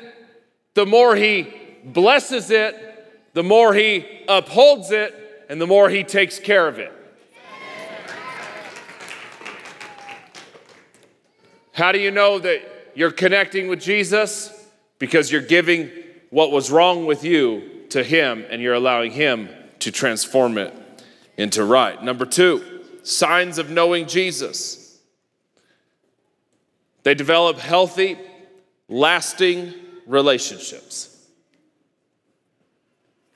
the 0.75 0.87
more 0.87 1.15
He 1.15 1.53
blesses 1.85 2.51
it, 2.51 2.75
the 3.35 3.43
more 3.43 3.75
He 3.75 4.25
upholds 4.29 4.91
it, 4.91 5.15
and 5.49 5.61
the 5.61 5.67
more 5.67 5.89
He 5.89 6.05
takes 6.05 6.39
care 6.39 6.69
of 6.69 6.79
it. 6.79 6.93
How 11.73 11.93
do 11.93 12.01
you 12.01 12.11
know 12.11 12.41
that 12.41 12.91
you're 12.95 13.13
connecting 13.13 13.69
with 13.69 13.81
Jesus? 13.81 14.53
Because 14.99 15.31
you're 15.31 15.41
giving 15.41 15.91
what 16.31 16.51
was 16.51 16.73
wrong 16.73 17.07
with 17.07 17.23
you 17.23 17.87
to 17.91 18.03
Him 18.03 18.45
and 18.51 18.61
you're 18.61 18.75
allowing 18.75 19.13
Him 19.13 19.49
to 19.79 19.93
transform 19.93 20.59
it 20.59 20.75
into 21.37 21.65
right. 21.65 22.03
Number 22.03 22.27
two, 22.27 22.83
signs 23.05 23.59
of 23.59 23.71
knowing 23.71 24.09
Jesus. 24.09 25.01
They 27.05 27.15
develop 27.15 27.59
healthy, 27.59 28.19
lasting 28.89 29.73
relationships. 30.05 31.15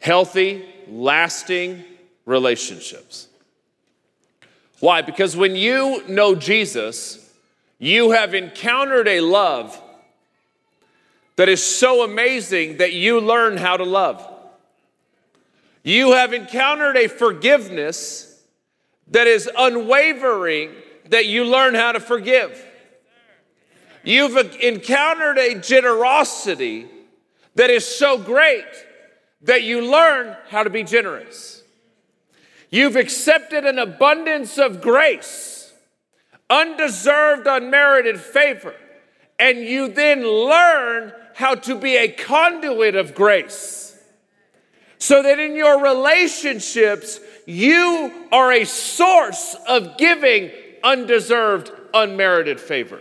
Healthy, 0.01 0.64
lasting 0.88 1.85
relationships. 2.24 3.28
Why? 4.80 5.02
Because 5.02 5.37
when 5.37 5.54
you 5.54 6.02
know 6.08 6.35
Jesus, 6.35 7.32
you 7.78 8.11
have 8.11 8.35
encountered 8.35 9.08
a 9.08 9.20
love 9.20 9.80
that 11.37 11.48
is 11.48 11.62
so 11.62 12.04
amazing 12.04 12.78
that 12.78 12.92
you 12.92 13.20
learn 13.20 13.56
how 13.56 13.76
to 13.76 13.85
love. 13.85 14.28
You 15.82 16.12
have 16.12 16.32
encountered 16.32 16.96
a 16.96 17.08
forgiveness 17.08 18.40
that 19.08 19.26
is 19.26 19.50
unwavering 19.58 20.70
that 21.08 21.26
you 21.26 21.44
learn 21.44 21.74
how 21.74 21.92
to 21.92 22.00
forgive. 22.00 22.64
You've 24.04 24.37
encountered 24.61 25.38
a 25.38 25.61
generosity 25.61 26.88
that 27.54 27.70
is 27.70 27.87
so 27.87 28.18
great 28.18 28.64
that 29.42 29.62
you 29.62 29.90
learn 29.90 30.37
how 30.48 30.62
to 30.62 30.70
be 30.70 30.82
generous. 30.85 31.62
You've 32.72 32.96
accepted 32.96 33.66
an 33.66 33.78
abundance 33.78 34.56
of 34.56 34.80
grace, 34.80 35.74
undeserved, 36.48 37.46
unmerited 37.46 38.18
favor, 38.18 38.74
and 39.38 39.58
you 39.58 39.88
then 39.88 40.26
learn 40.26 41.12
how 41.35 41.54
to 41.54 41.78
be 41.78 41.96
a 41.96 42.08
conduit 42.08 42.94
of 42.94 43.14
grace. 43.14 43.94
So 44.96 45.22
that 45.22 45.38
in 45.38 45.54
your 45.54 45.82
relationships, 45.82 47.20
you 47.44 48.11
are 48.32 48.50
a 48.52 48.64
source 48.64 49.54
of 49.68 49.98
giving 49.98 50.50
undeserved, 50.82 51.70
unmerited 51.92 52.58
favor. 52.58 53.00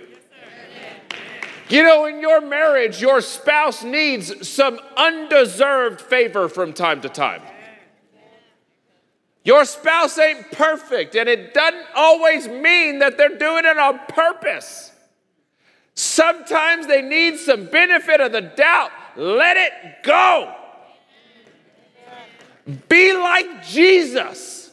You 1.70 1.84
know, 1.84 2.08
in 2.08 2.20
your 2.20 2.42
marriage, 2.42 3.02
your 3.02 3.22
spouse 3.22 3.86
needs 3.86 4.50
some 4.50 4.82
undeserved 4.98 6.02
favor 6.02 6.50
from 6.50 6.74
time 6.74 7.00
to 7.02 7.10
time. 7.10 7.42
Your 9.44 9.66
spouse 9.66 10.20
ain't 10.20 10.52
perfect, 10.52 11.16
and 11.16 11.28
it 11.28 11.54
doesn't 11.54 11.86
always 11.96 12.48
mean 12.48 13.00
that 13.00 13.18
they're 13.18 13.38
doing 13.38 13.66
it 13.66 13.78
on 13.78 14.00
purpose. 14.08 14.92
Sometimes 15.96 16.88
they 16.88 17.02
need 17.02 17.38
some 17.38 17.66
benefit 17.66 18.22
of 18.22 18.32
the 18.32 18.42
doubt. 18.42 18.92
Let 19.16 19.58
it 19.58 19.74
go. 20.04 20.56
Be 22.88 23.14
like 23.14 23.66
Jesus. 23.66 24.72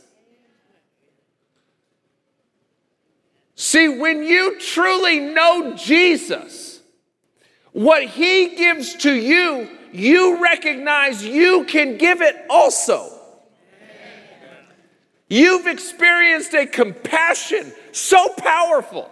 See, 3.54 3.88
when 3.88 4.22
you 4.22 4.60
truly 4.60 5.18
know 5.18 5.74
Jesus, 5.74 6.80
what 7.72 8.04
He 8.04 8.54
gives 8.54 8.94
to 8.96 9.12
you, 9.12 9.68
you 9.92 10.42
recognize 10.42 11.24
you 11.24 11.64
can 11.64 11.96
give 11.96 12.20
it 12.20 12.36
also. 12.48 13.17
You've 15.28 15.66
experienced 15.66 16.54
a 16.54 16.66
compassion 16.66 17.72
so 17.92 18.28
powerful 18.30 19.10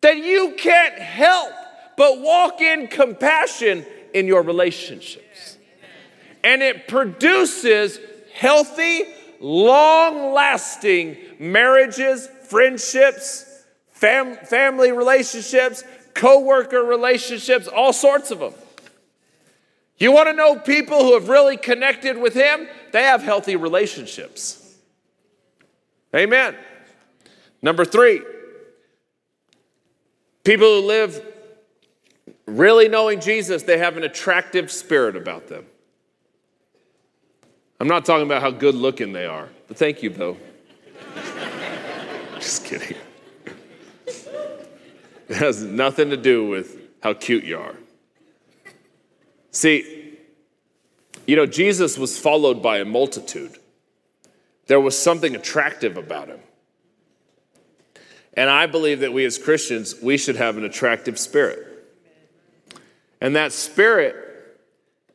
that 0.00 0.16
you 0.16 0.54
can't 0.56 0.98
help 0.98 1.52
but 1.96 2.20
walk 2.20 2.60
in 2.60 2.86
compassion 2.86 3.84
in 4.14 4.26
your 4.26 4.42
relationships. 4.42 5.58
And 6.44 6.62
it 6.62 6.88
produces 6.88 7.98
healthy, 8.34 9.04
long 9.40 10.32
lasting 10.32 11.18
marriages, 11.38 12.28
friendships, 12.44 13.64
fam- 13.90 14.36
family 14.36 14.92
relationships, 14.92 15.84
co 16.14 16.40
worker 16.40 16.82
relationships, 16.82 17.66
all 17.66 17.92
sorts 17.92 18.30
of 18.30 18.38
them. 18.38 18.54
You 19.98 20.12
want 20.12 20.28
to 20.28 20.32
know 20.32 20.56
people 20.56 21.02
who 21.02 21.14
have 21.14 21.28
really 21.28 21.56
connected 21.56 22.16
with 22.16 22.34
Him? 22.34 22.68
They 22.92 23.02
have 23.02 23.22
healthy 23.22 23.56
relationships. 23.56 24.67
Amen. 26.14 26.56
Number 27.60 27.84
three, 27.84 28.22
people 30.44 30.80
who 30.80 30.86
live 30.86 31.24
really 32.46 32.88
knowing 32.88 33.20
Jesus, 33.20 33.62
they 33.64 33.78
have 33.78 33.96
an 33.96 34.04
attractive 34.04 34.72
spirit 34.72 35.16
about 35.16 35.48
them. 35.48 35.66
I'm 37.80 37.88
not 37.88 38.04
talking 38.04 38.26
about 38.26 38.42
how 38.42 38.50
good 38.50 38.74
looking 38.74 39.12
they 39.12 39.26
are, 39.26 39.48
but 39.68 39.76
thank 39.76 40.02
you, 40.02 40.10
though. 40.10 40.36
Just 42.34 42.64
kidding. 42.64 42.96
It 45.28 45.36
has 45.36 45.62
nothing 45.62 46.10
to 46.10 46.16
do 46.16 46.46
with 46.48 46.78
how 47.02 47.12
cute 47.12 47.44
you 47.44 47.58
are. 47.58 47.76
See, 49.50 50.16
you 51.26 51.36
know, 51.36 51.46
Jesus 51.46 51.98
was 51.98 52.18
followed 52.18 52.62
by 52.62 52.78
a 52.78 52.84
multitude. 52.84 53.58
There 54.68 54.80
was 54.80 54.96
something 54.96 55.34
attractive 55.34 55.96
about 55.96 56.28
him. 56.28 56.40
And 58.34 58.48
I 58.48 58.66
believe 58.66 59.00
that 59.00 59.12
we 59.12 59.24
as 59.24 59.36
Christians, 59.36 59.96
we 60.00 60.16
should 60.16 60.36
have 60.36 60.56
an 60.56 60.64
attractive 60.64 61.18
spirit. 61.18 61.66
And 63.20 63.34
that 63.34 63.52
spirit 63.52 64.14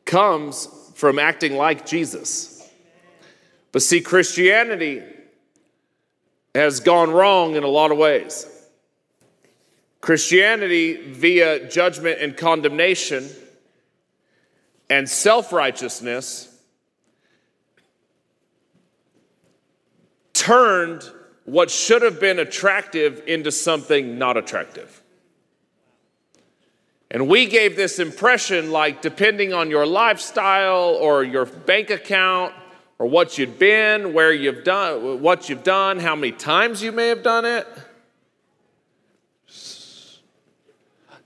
comes 0.04 0.68
from 0.94 1.18
acting 1.18 1.56
like 1.56 1.86
Jesus. 1.86 2.68
But 3.72 3.82
see, 3.82 4.00
Christianity 4.00 5.02
has 6.54 6.80
gone 6.80 7.10
wrong 7.10 7.56
in 7.56 7.62
a 7.64 7.68
lot 7.68 7.90
of 7.90 7.98
ways. 7.98 8.46
Christianity, 10.00 11.12
via 11.12 11.68
judgment 11.70 12.20
and 12.20 12.36
condemnation 12.36 13.28
and 14.90 15.08
self 15.08 15.52
righteousness, 15.52 16.53
turned 20.34 21.10
what 21.44 21.70
should 21.70 22.02
have 22.02 22.20
been 22.20 22.38
attractive 22.38 23.22
into 23.26 23.50
something 23.50 24.18
not 24.18 24.36
attractive. 24.36 25.02
And 27.10 27.28
we 27.28 27.46
gave 27.46 27.76
this 27.76 27.98
impression 27.98 28.72
like, 28.72 29.00
depending 29.00 29.52
on 29.52 29.70
your 29.70 29.86
lifestyle 29.86 30.96
or 31.00 31.22
your 31.22 31.46
bank 31.46 31.90
account 31.90 32.52
or 32.98 33.06
what 33.06 33.38
you've 33.38 33.58
been, 33.58 34.12
where 34.12 34.32
you've 34.32 34.64
done, 34.64 35.22
what 35.22 35.48
you've 35.48 35.62
done, 35.62 36.00
how 36.00 36.16
many 36.16 36.32
times 36.32 36.82
you 36.82 36.90
may 36.90 37.08
have 37.08 37.22
done 37.22 37.44
it. 37.44 37.66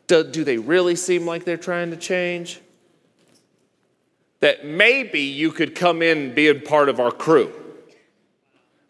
Do, 0.09 0.25
do 0.25 0.44
they 0.44 0.59
really 0.59 0.97
seem 0.97 1.27
like 1.27 1.44
they're 1.44 1.57
trying 1.57 1.90
to 1.90 1.97
change? 1.97 2.61
That 4.40 4.64
maybe 4.66 5.21
you 5.21 5.53
could 5.53 5.75
come 5.75 6.03
in 6.03 6.35
being 6.35 6.61
part 6.61 6.88
of 6.88 7.01
our 7.01 7.11
crew. 7.11 7.53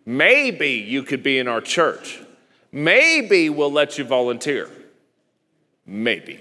Maybe 0.09 0.71
you 0.71 1.03
could 1.03 1.23
be 1.23 1.39
in 1.39 1.49
our 1.49 1.61
church. 1.61 2.19
Maybe 2.73 3.51
we'll 3.51 3.71
let 3.71 3.99
you 3.99 4.05
volunteer. 4.05 4.71
Maybe. 5.85 6.41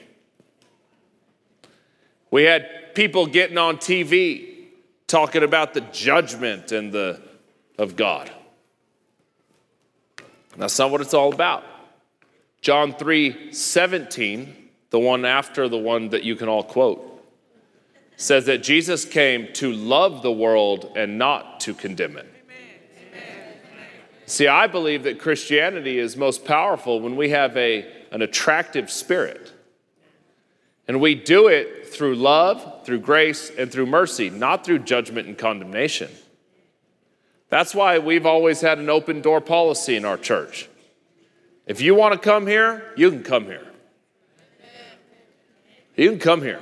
We 2.32 2.44
had 2.44 2.96
people 2.96 3.28
getting 3.28 3.58
on 3.58 3.76
TV 3.76 4.68
talking 5.06 5.44
about 5.44 5.74
the 5.74 5.82
judgment 5.82 6.72
and 6.72 6.94
the 6.94 7.22
of 7.78 7.98
God. 7.98 8.32
That's 10.56 10.80
not 10.80 10.90
what 10.90 11.02
it's 11.02 11.14
all 11.14 11.34
about. 11.34 11.66
John 12.62 12.94
3 12.94 13.52
17, 13.52 14.70
the 14.92 15.00
one 15.00 15.26
after 15.26 15.68
the 15.68 15.78
one 15.78 16.08
that 16.12 16.24
you 16.24 16.38
can 16.38 16.48
all 16.48 16.64
quote, 16.64 17.22
says 18.16 18.46
that 18.46 18.64
Jesus 18.64 19.04
came 19.04 19.52
to 19.56 19.74
love 19.74 20.22
the 20.22 20.32
world 20.32 20.94
and 20.96 21.18
not 21.18 21.60
to 21.60 21.74
condemn 21.74 22.16
it. 22.16 22.34
See, 24.28 24.50
I 24.50 24.68
believe 24.68 25.04
that 25.04 25.20
Christianity 25.20 25.98
is 25.98 26.18
most 26.18 26.44
powerful 26.44 27.00
when 27.00 27.16
we 27.16 27.30
have 27.30 27.56
a, 27.56 27.90
an 28.12 28.22
attractive 28.22 28.92
spirit. 28.92 29.54
And 30.86 31.00
we 31.00 31.16
do 31.16 31.48
it 31.48 31.88
through 31.88 32.16
love, 32.16 32.86
through 32.86 33.00
grace, 33.00 33.50
and 33.58 33.72
through 33.72 33.86
mercy, 33.86 34.30
not 34.30 34.66
through 34.66 34.80
judgment 34.80 35.30
and 35.30 35.38
condemnation. 35.38 36.12
That's 37.48 37.74
why 37.74 38.00
we've 38.00 38.26
always 38.26 38.60
had 38.60 38.80
an 38.80 38.90
open 38.90 39.22
door 39.22 39.40
policy 39.40 39.96
in 39.96 40.04
our 40.04 40.18
church. 40.18 40.68
If 41.66 41.80
you 41.80 41.96
want 41.96 42.14
to 42.14 42.20
come 42.20 42.48
here, 42.48 42.94
you 42.98 43.10
can 43.10 43.24
come 43.24 43.46
here. 43.46 43.66
You 45.96 46.10
can 46.10 46.20
come 46.20 46.42
here. 46.42 46.60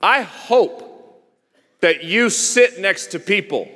I 0.00 0.22
hope 0.22 1.24
that 1.80 2.04
you 2.04 2.30
sit 2.30 2.78
next 2.78 3.08
to 3.08 3.18
people 3.18 3.68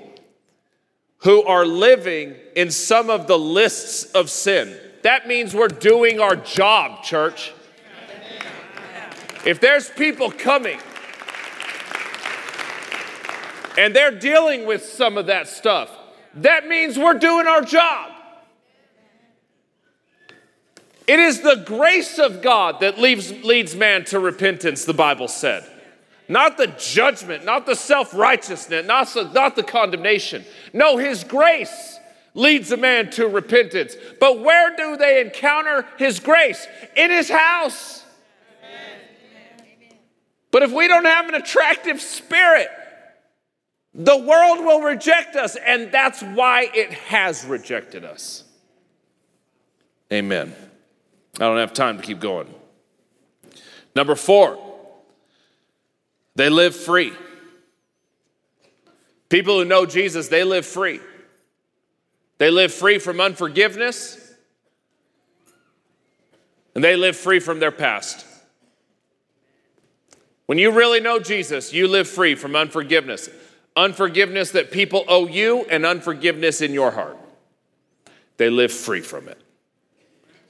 who 1.19 1.43
are 1.45 1.67
living 1.67 2.35
in 2.55 2.71
some 2.71 3.11
of 3.11 3.27
the 3.27 3.39
lists 3.39 4.05
of 4.13 4.31
sin. 4.31 4.79
That 5.03 5.27
means 5.27 5.55
we're 5.55 5.69
doing 5.69 6.21
our 6.21 6.37
job, 6.37 7.03
church. 7.03 7.53
If 9.45 9.61
there's 9.61 9.89
people 9.91 10.31
coming 10.31 10.79
and 13.79 13.95
they're 13.95 14.19
dealing 14.19 14.67
with 14.67 14.85
some 14.85 15.17
of 15.17 15.27
that 15.27 15.49
stuff, 15.49 15.91
that 16.35 16.67
means 16.67 16.99
we're 16.99 17.19
doing 17.19 17.47
our 17.47 17.63
job. 17.63 18.13
It 21.07 21.19
is 21.19 21.41
the 21.41 21.63
grace 21.65 22.19
of 22.19 22.43
God 22.43 22.81
that 22.81 22.99
leads, 22.99 23.33
leads 23.43 23.75
man 23.75 24.05
to 24.07 24.21
repentance, 24.21 24.85
the 24.85 24.93
Bible 24.93 25.27
said. 25.27 25.65
Not 26.29 26.59
the 26.59 26.67
judgment, 26.67 27.45
not 27.45 27.65
the 27.65 27.75
self 27.75 28.15
righteousness, 28.15 28.87
not, 28.87 29.35
not 29.35 29.57
the 29.57 29.63
condemnation. 29.63 30.45
No, 30.75 30.99
His 30.99 31.25
grace 31.25 31.99
leads 32.35 32.71
a 32.71 32.77
man 32.77 33.11
to 33.13 33.27
repentance. 33.27 33.97
But 34.21 34.41
where 34.41 34.77
do 34.77 34.97
they 34.97 35.23
encounter 35.23 35.87
His 35.97 36.21
grace? 36.21 36.67
In 36.97 37.11
His 37.11 37.31
house. 37.31 38.05
But 40.51 40.63
if 40.63 40.73
we 40.73 40.89
don't 40.89 41.05
have 41.05 41.29
an 41.29 41.35
attractive 41.35 42.01
spirit, 42.01 42.69
the 43.95 44.17
world 44.17 44.65
will 44.65 44.81
reject 44.81 45.35
us, 45.37 45.57
and 45.57 45.91
that's 45.91 46.23
why 46.23 46.71
it 46.75 46.93
has 46.93 47.45
rejected 47.45 48.05
us. 48.05 48.45
Amen. 50.13 50.55
I 51.37 51.41
don't 51.41 51.59
have 51.59 51.73
time 51.73 51.99
to 51.99 52.03
keep 52.03 52.21
going. 52.21 52.53
Number 53.95 54.15
four, 54.15 54.68
they 56.39 56.49
live 56.49 56.77
free. 56.77 57.13
People 59.29 59.59
who 59.59 59.65
know 59.65 59.85
Jesus, 59.85 60.29
they 60.29 60.45
live 60.45 60.65
free. 60.65 61.01
They 62.39 62.49
live 62.49 62.73
free 62.73 63.01
from 63.01 63.21
unforgiveness, 63.21 64.35
and 66.77 66.85
they 66.85 66.95
live 66.95 67.17
free 67.17 67.41
from 67.41 67.59
their 67.59 67.73
past. 67.73 68.25
When 70.47 70.59
you 70.59 70.71
really 70.71 71.01
know 71.01 71.19
Jesus, 71.19 71.73
you 71.73 71.89
live 71.89 72.07
free 72.07 72.37
from 72.37 72.55
unforgiveness. 72.55 73.29
Unforgiveness 73.75 74.53
that 74.53 74.71
people 74.71 75.05
owe 75.09 75.27
you 75.27 75.65
and 75.65 75.85
unforgiveness 75.85 76.61
in 76.61 76.73
your 76.73 76.93
heart. 76.93 77.19
They 78.37 78.49
live 78.49 78.71
free 78.71 79.01
from 79.01 79.29
it. 79.29 79.43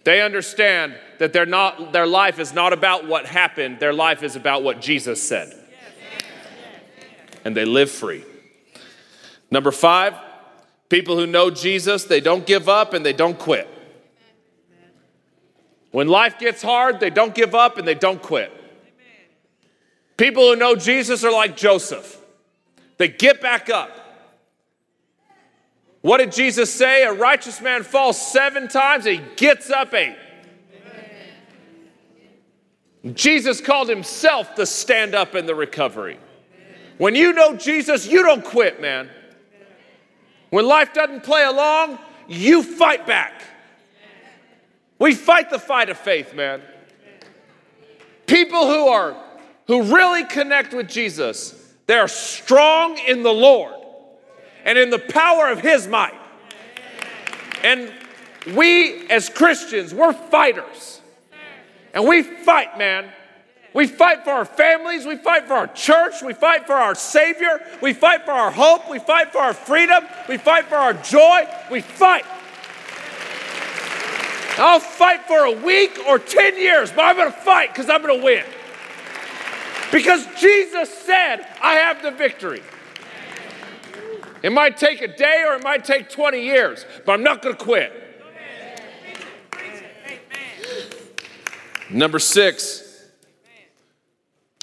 They 0.04 0.20
understand 0.20 0.96
that 1.18 1.34
not, 1.48 1.94
their 1.94 2.06
life 2.06 2.38
is 2.38 2.52
not 2.52 2.74
about 2.74 3.06
what 3.06 3.24
happened, 3.24 3.80
their 3.80 3.94
life 3.94 4.22
is 4.22 4.36
about 4.36 4.62
what 4.62 4.82
Jesus 4.82 5.26
said. 5.26 5.64
And 7.45 7.57
they 7.57 7.64
live 7.64 7.91
free. 7.91 8.24
Number 9.51 9.70
five, 9.70 10.14
people 10.89 11.16
who 11.16 11.26
know 11.26 11.51
Jesus, 11.51 12.05
they 12.05 12.20
don't 12.20 12.47
give 12.47 12.68
up 12.68 12.93
and 12.95 13.05
they 13.05 13.12
don't 13.12 13.39
quit. 13.39 13.68
When 15.91 16.09
life 16.09 16.39
gets 16.39 16.62
hard, 16.62 17.01
they 17.01 17.11
don't 17.11 17.34
give 17.34 17.55
up 17.55 17.78
and 17.78 17.89
they 17.89 17.95
don't 17.95 18.20
quit. 18.20 18.53
People 20.16 20.43
who 20.51 20.57
know 20.57 20.74
Jesus 20.74 21.24
are 21.24 21.32
like 21.32 21.57
Joseph. 21.57 22.20
They 22.99 23.09
get 23.09 23.41
back 23.41 23.70
up. 23.70 23.91
What 26.03 26.18
did 26.18 26.32
Jesus 26.32 26.72
say? 26.72 27.05
A 27.05 27.12
righteous 27.12 27.61
man 27.61 27.82
falls 27.82 28.20
seven 28.20 28.68
times 28.68 29.07
and 29.07 29.18
he 29.18 29.24
gets 29.36 29.70
up 29.70 29.95
eight. 29.95 30.16
Jesus 33.14 33.61
called 33.61 33.89
himself 33.89 34.57
the 34.57 34.66
stand 34.66 35.14
up 35.14 35.34
and 35.34 35.49
the 35.49 35.55
recovery. 35.55 36.18
When 36.99 37.14
you 37.14 37.32
know 37.32 37.57
Jesus, 37.57 38.07
you 38.07 38.22
don't 38.22 38.44
quit, 38.44 38.80
man. 38.80 39.09
When 40.51 40.66
life 40.66 40.92
doesn't 40.92 41.22
play 41.22 41.44
along, 41.44 41.99
you 42.26 42.62
fight 42.62 43.07
back. 43.07 43.42
We 44.99 45.14
fight 45.14 45.51
the 45.51 45.59
fight 45.59 45.90
of 45.90 45.99
faith, 45.99 46.34
man. 46.34 46.61
People 48.26 48.66
who 48.66 48.88
are 48.88 49.16
who 49.66 49.94
really 49.94 50.24
connect 50.24 50.72
with 50.72 50.88
Jesus, 50.88 51.55
they 51.86 51.96
are 51.96 52.09
strong 52.09 52.99
in 53.07 53.22
the 53.22 53.32
Lord 53.32 53.74
and 54.64 54.76
in 54.76 54.90
the 54.90 54.99
power 54.99 55.49
of 55.49 55.61
his 55.61 55.86
might. 55.86 56.18
And 57.62 57.92
we 58.57 59.09
as 59.09 59.28
Christians, 59.28 59.94
we're 59.94 60.12
fighters. 60.12 61.01
And 61.94 62.07
we 62.07 62.22
fight, 62.22 62.76
man. 62.78 63.12
We 63.74 63.86
fight 63.86 64.24
for 64.24 64.30
our 64.30 64.44
families. 64.44 65.04
We 65.04 65.16
fight 65.16 65.46
for 65.46 65.54
our 65.54 65.66
church. 65.68 66.22
We 66.22 66.32
fight 66.32 66.66
for 66.66 66.72
our 66.72 66.94
Savior. 66.94 67.60
We 67.82 67.92
fight 67.92 68.24
for 68.24 68.32
our 68.32 68.50
hope. 68.50 68.90
We 68.90 68.98
fight 68.98 69.32
for 69.32 69.38
our 69.38 69.52
freedom. 69.52 70.04
We 70.28 70.38
fight 70.38 70.66
for 70.66 70.76
our 70.76 70.94
joy. 70.94 71.46
We 71.70 71.80
fight. 71.82 72.24
I'll 74.58 74.80
fight 74.80 75.24
for 75.26 75.44
a 75.44 75.52
week 75.52 75.98
or 76.08 76.18
10 76.18 76.58
years, 76.58 76.90
but 76.90 77.04
I'm 77.04 77.16
going 77.16 77.30
to 77.30 77.38
fight 77.38 77.72
because 77.72 77.88
I'm 77.88 78.02
going 78.02 78.18
to 78.18 78.24
win. 78.24 78.44
Because 79.92 80.26
Jesus 80.40 80.92
said, 80.92 81.46
I 81.62 81.74
have 81.74 82.02
the 82.02 82.10
victory. 82.10 82.62
It 84.42 84.50
might 84.50 84.76
take 84.76 85.00
a 85.00 85.08
day 85.08 85.44
or 85.46 85.54
it 85.54 85.62
might 85.62 85.84
take 85.84 86.10
20 86.10 86.42
years, 86.42 86.84
but 87.04 87.12
I'm 87.12 87.22
not 87.22 87.42
going 87.42 87.56
to 87.56 87.62
quit. 87.62 87.92
Number 91.90 92.18
six, 92.18 92.88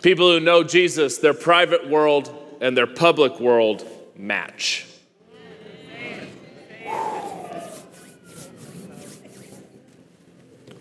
people 0.05 0.31
who 0.31 0.39
know 0.39 0.63
Jesus, 0.63 1.17
their 1.17 1.33
private 1.33 1.89
world 1.89 2.31
and 2.61 2.77
their 2.77 2.85
public 2.85 3.39
world 3.39 3.83
match. 4.15 4.85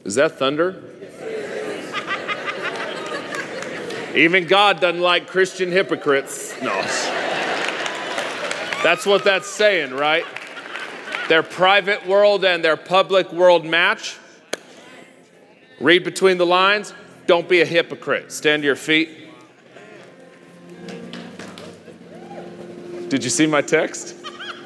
Is 0.05 0.17
that 0.17 0.33
thunder? 0.39 0.85
Even 4.15 4.47
God 4.47 4.81
doesn't 4.81 5.01
like 5.01 5.27
Christian 5.27 5.73
hypocrites. 5.73 6.55
No. 6.61 6.83
That's 8.83 9.07
what 9.07 9.25
that's 9.25 9.47
saying, 9.49 9.95
right? 9.95 10.27
Their 11.31 11.43
private 11.43 12.07
world 12.07 12.45
and 12.45 12.63
their 12.63 12.77
public 12.77 13.33
world 13.33 13.65
match. 13.65 14.19
Read 15.81 16.05
between 16.05 16.37
the 16.37 16.45
lines. 16.45 16.93
Don't 17.27 17.49
be 17.49 17.61
a 17.61 17.65
hypocrite. 17.65 18.33
Stand 18.33 18.63
to 18.63 18.67
your 18.67 18.77
feet. 18.77 19.09
Did 23.09 23.25
you 23.25 23.31
see 23.31 23.47
my 23.47 23.63
text? 23.63 24.17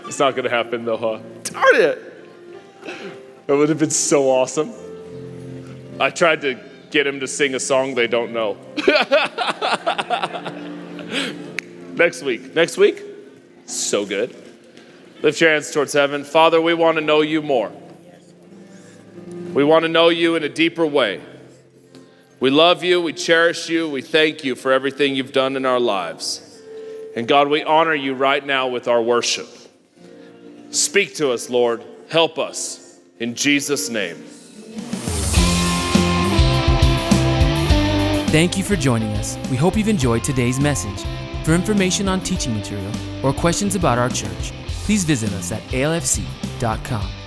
It's 0.07 0.19
not 0.19 0.35
going 0.35 0.45
to 0.45 0.51
happen 0.51 0.85
though, 0.85 0.97
huh? 0.97 1.21
Darn 1.45 1.77
it. 1.77 3.47
That 3.47 3.57
would 3.57 3.69
have 3.69 3.79
been 3.79 3.91
so 3.91 4.31
awesome. 4.31 4.73
I 6.01 6.11
tried 6.11 6.41
to 6.43 6.59
get 6.91 7.07
him 7.07 7.21
to 7.21 7.27
sing 7.27 7.55
a 7.55 7.61
song 7.61 7.95
they 7.95 8.07
don't 8.07 8.33
know. 8.33 8.57
Next 11.95 12.23
week. 12.23 12.55
Next 12.55 12.79
week? 12.79 13.03
So 13.67 14.07
good. 14.07 14.35
Lift 15.23 15.41
your 15.41 15.51
hands 15.51 15.71
towards 15.71 15.93
heaven. 15.93 16.25
Father, 16.25 16.61
we 16.61 16.75
want 16.75 16.97
to 16.97 17.03
know 17.03 17.21
you 17.21 17.43
more. 17.43 17.73
We 19.53 19.65
want 19.65 19.83
to 19.83 19.89
know 19.89 20.09
you 20.09 20.37
in 20.37 20.45
a 20.45 20.49
deeper 20.49 20.87
way. 20.87 21.21
We 22.41 22.51
love 22.51 22.85
you, 22.85 23.03
we 23.03 23.13
cherish 23.13 23.69
you, 23.69 23.91
we 23.91 24.01
thank 24.01 24.45
you 24.45 24.55
for 24.55 24.71
everything 24.71 25.17
you've 25.17 25.33
done 25.33 25.57
in 25.57 25.67
our 25.67 25.81
lives. 25.81 26.61
And 27.17 27.27
God, 27.27 27.49
we 27.49 27.65
honor 27.65 27.95
you 27.95 28.15
right 28.15 28.45
now 28.45 28.69
with 28.69 28.87
our 28.87 29.03
worship. 29.03 29.49
Speak 30.71 31.17
to 31.17 31.33
us, 31.33 31.51
Lord. 31.51 31.83
Help 32.09 32.39
us. 32.39 33.01
In 33.19 33.35
Jesus' 33.35 33.89
name. 33.89 34.17
Thank 38.31 38.57
you 38.57 38.63
for 38.63 38.77
joining 38.77 39.11
us. 39.15 39.37
We 39.51 39.57
hope 39.57 39.77
you've 39.77 39.89
enjoyed 39.89 40.23
today's 40.23 40.61
message. 40.61 41.05
For 41.45 41.55
information 41.55 42.09
on 42.09 42.21
teaching 42.21 42.55
material 42.55 42.93
or 43.25 43.33
questions 43.33 43.75
about 43.75 43.99
our 43.99 44.11
church, 44.11 44.53
please 44.85 45.03
visit 45.05 45.33
us 45.33 45.51
at 45.51 45.63
alfc.com. 45.63 47.18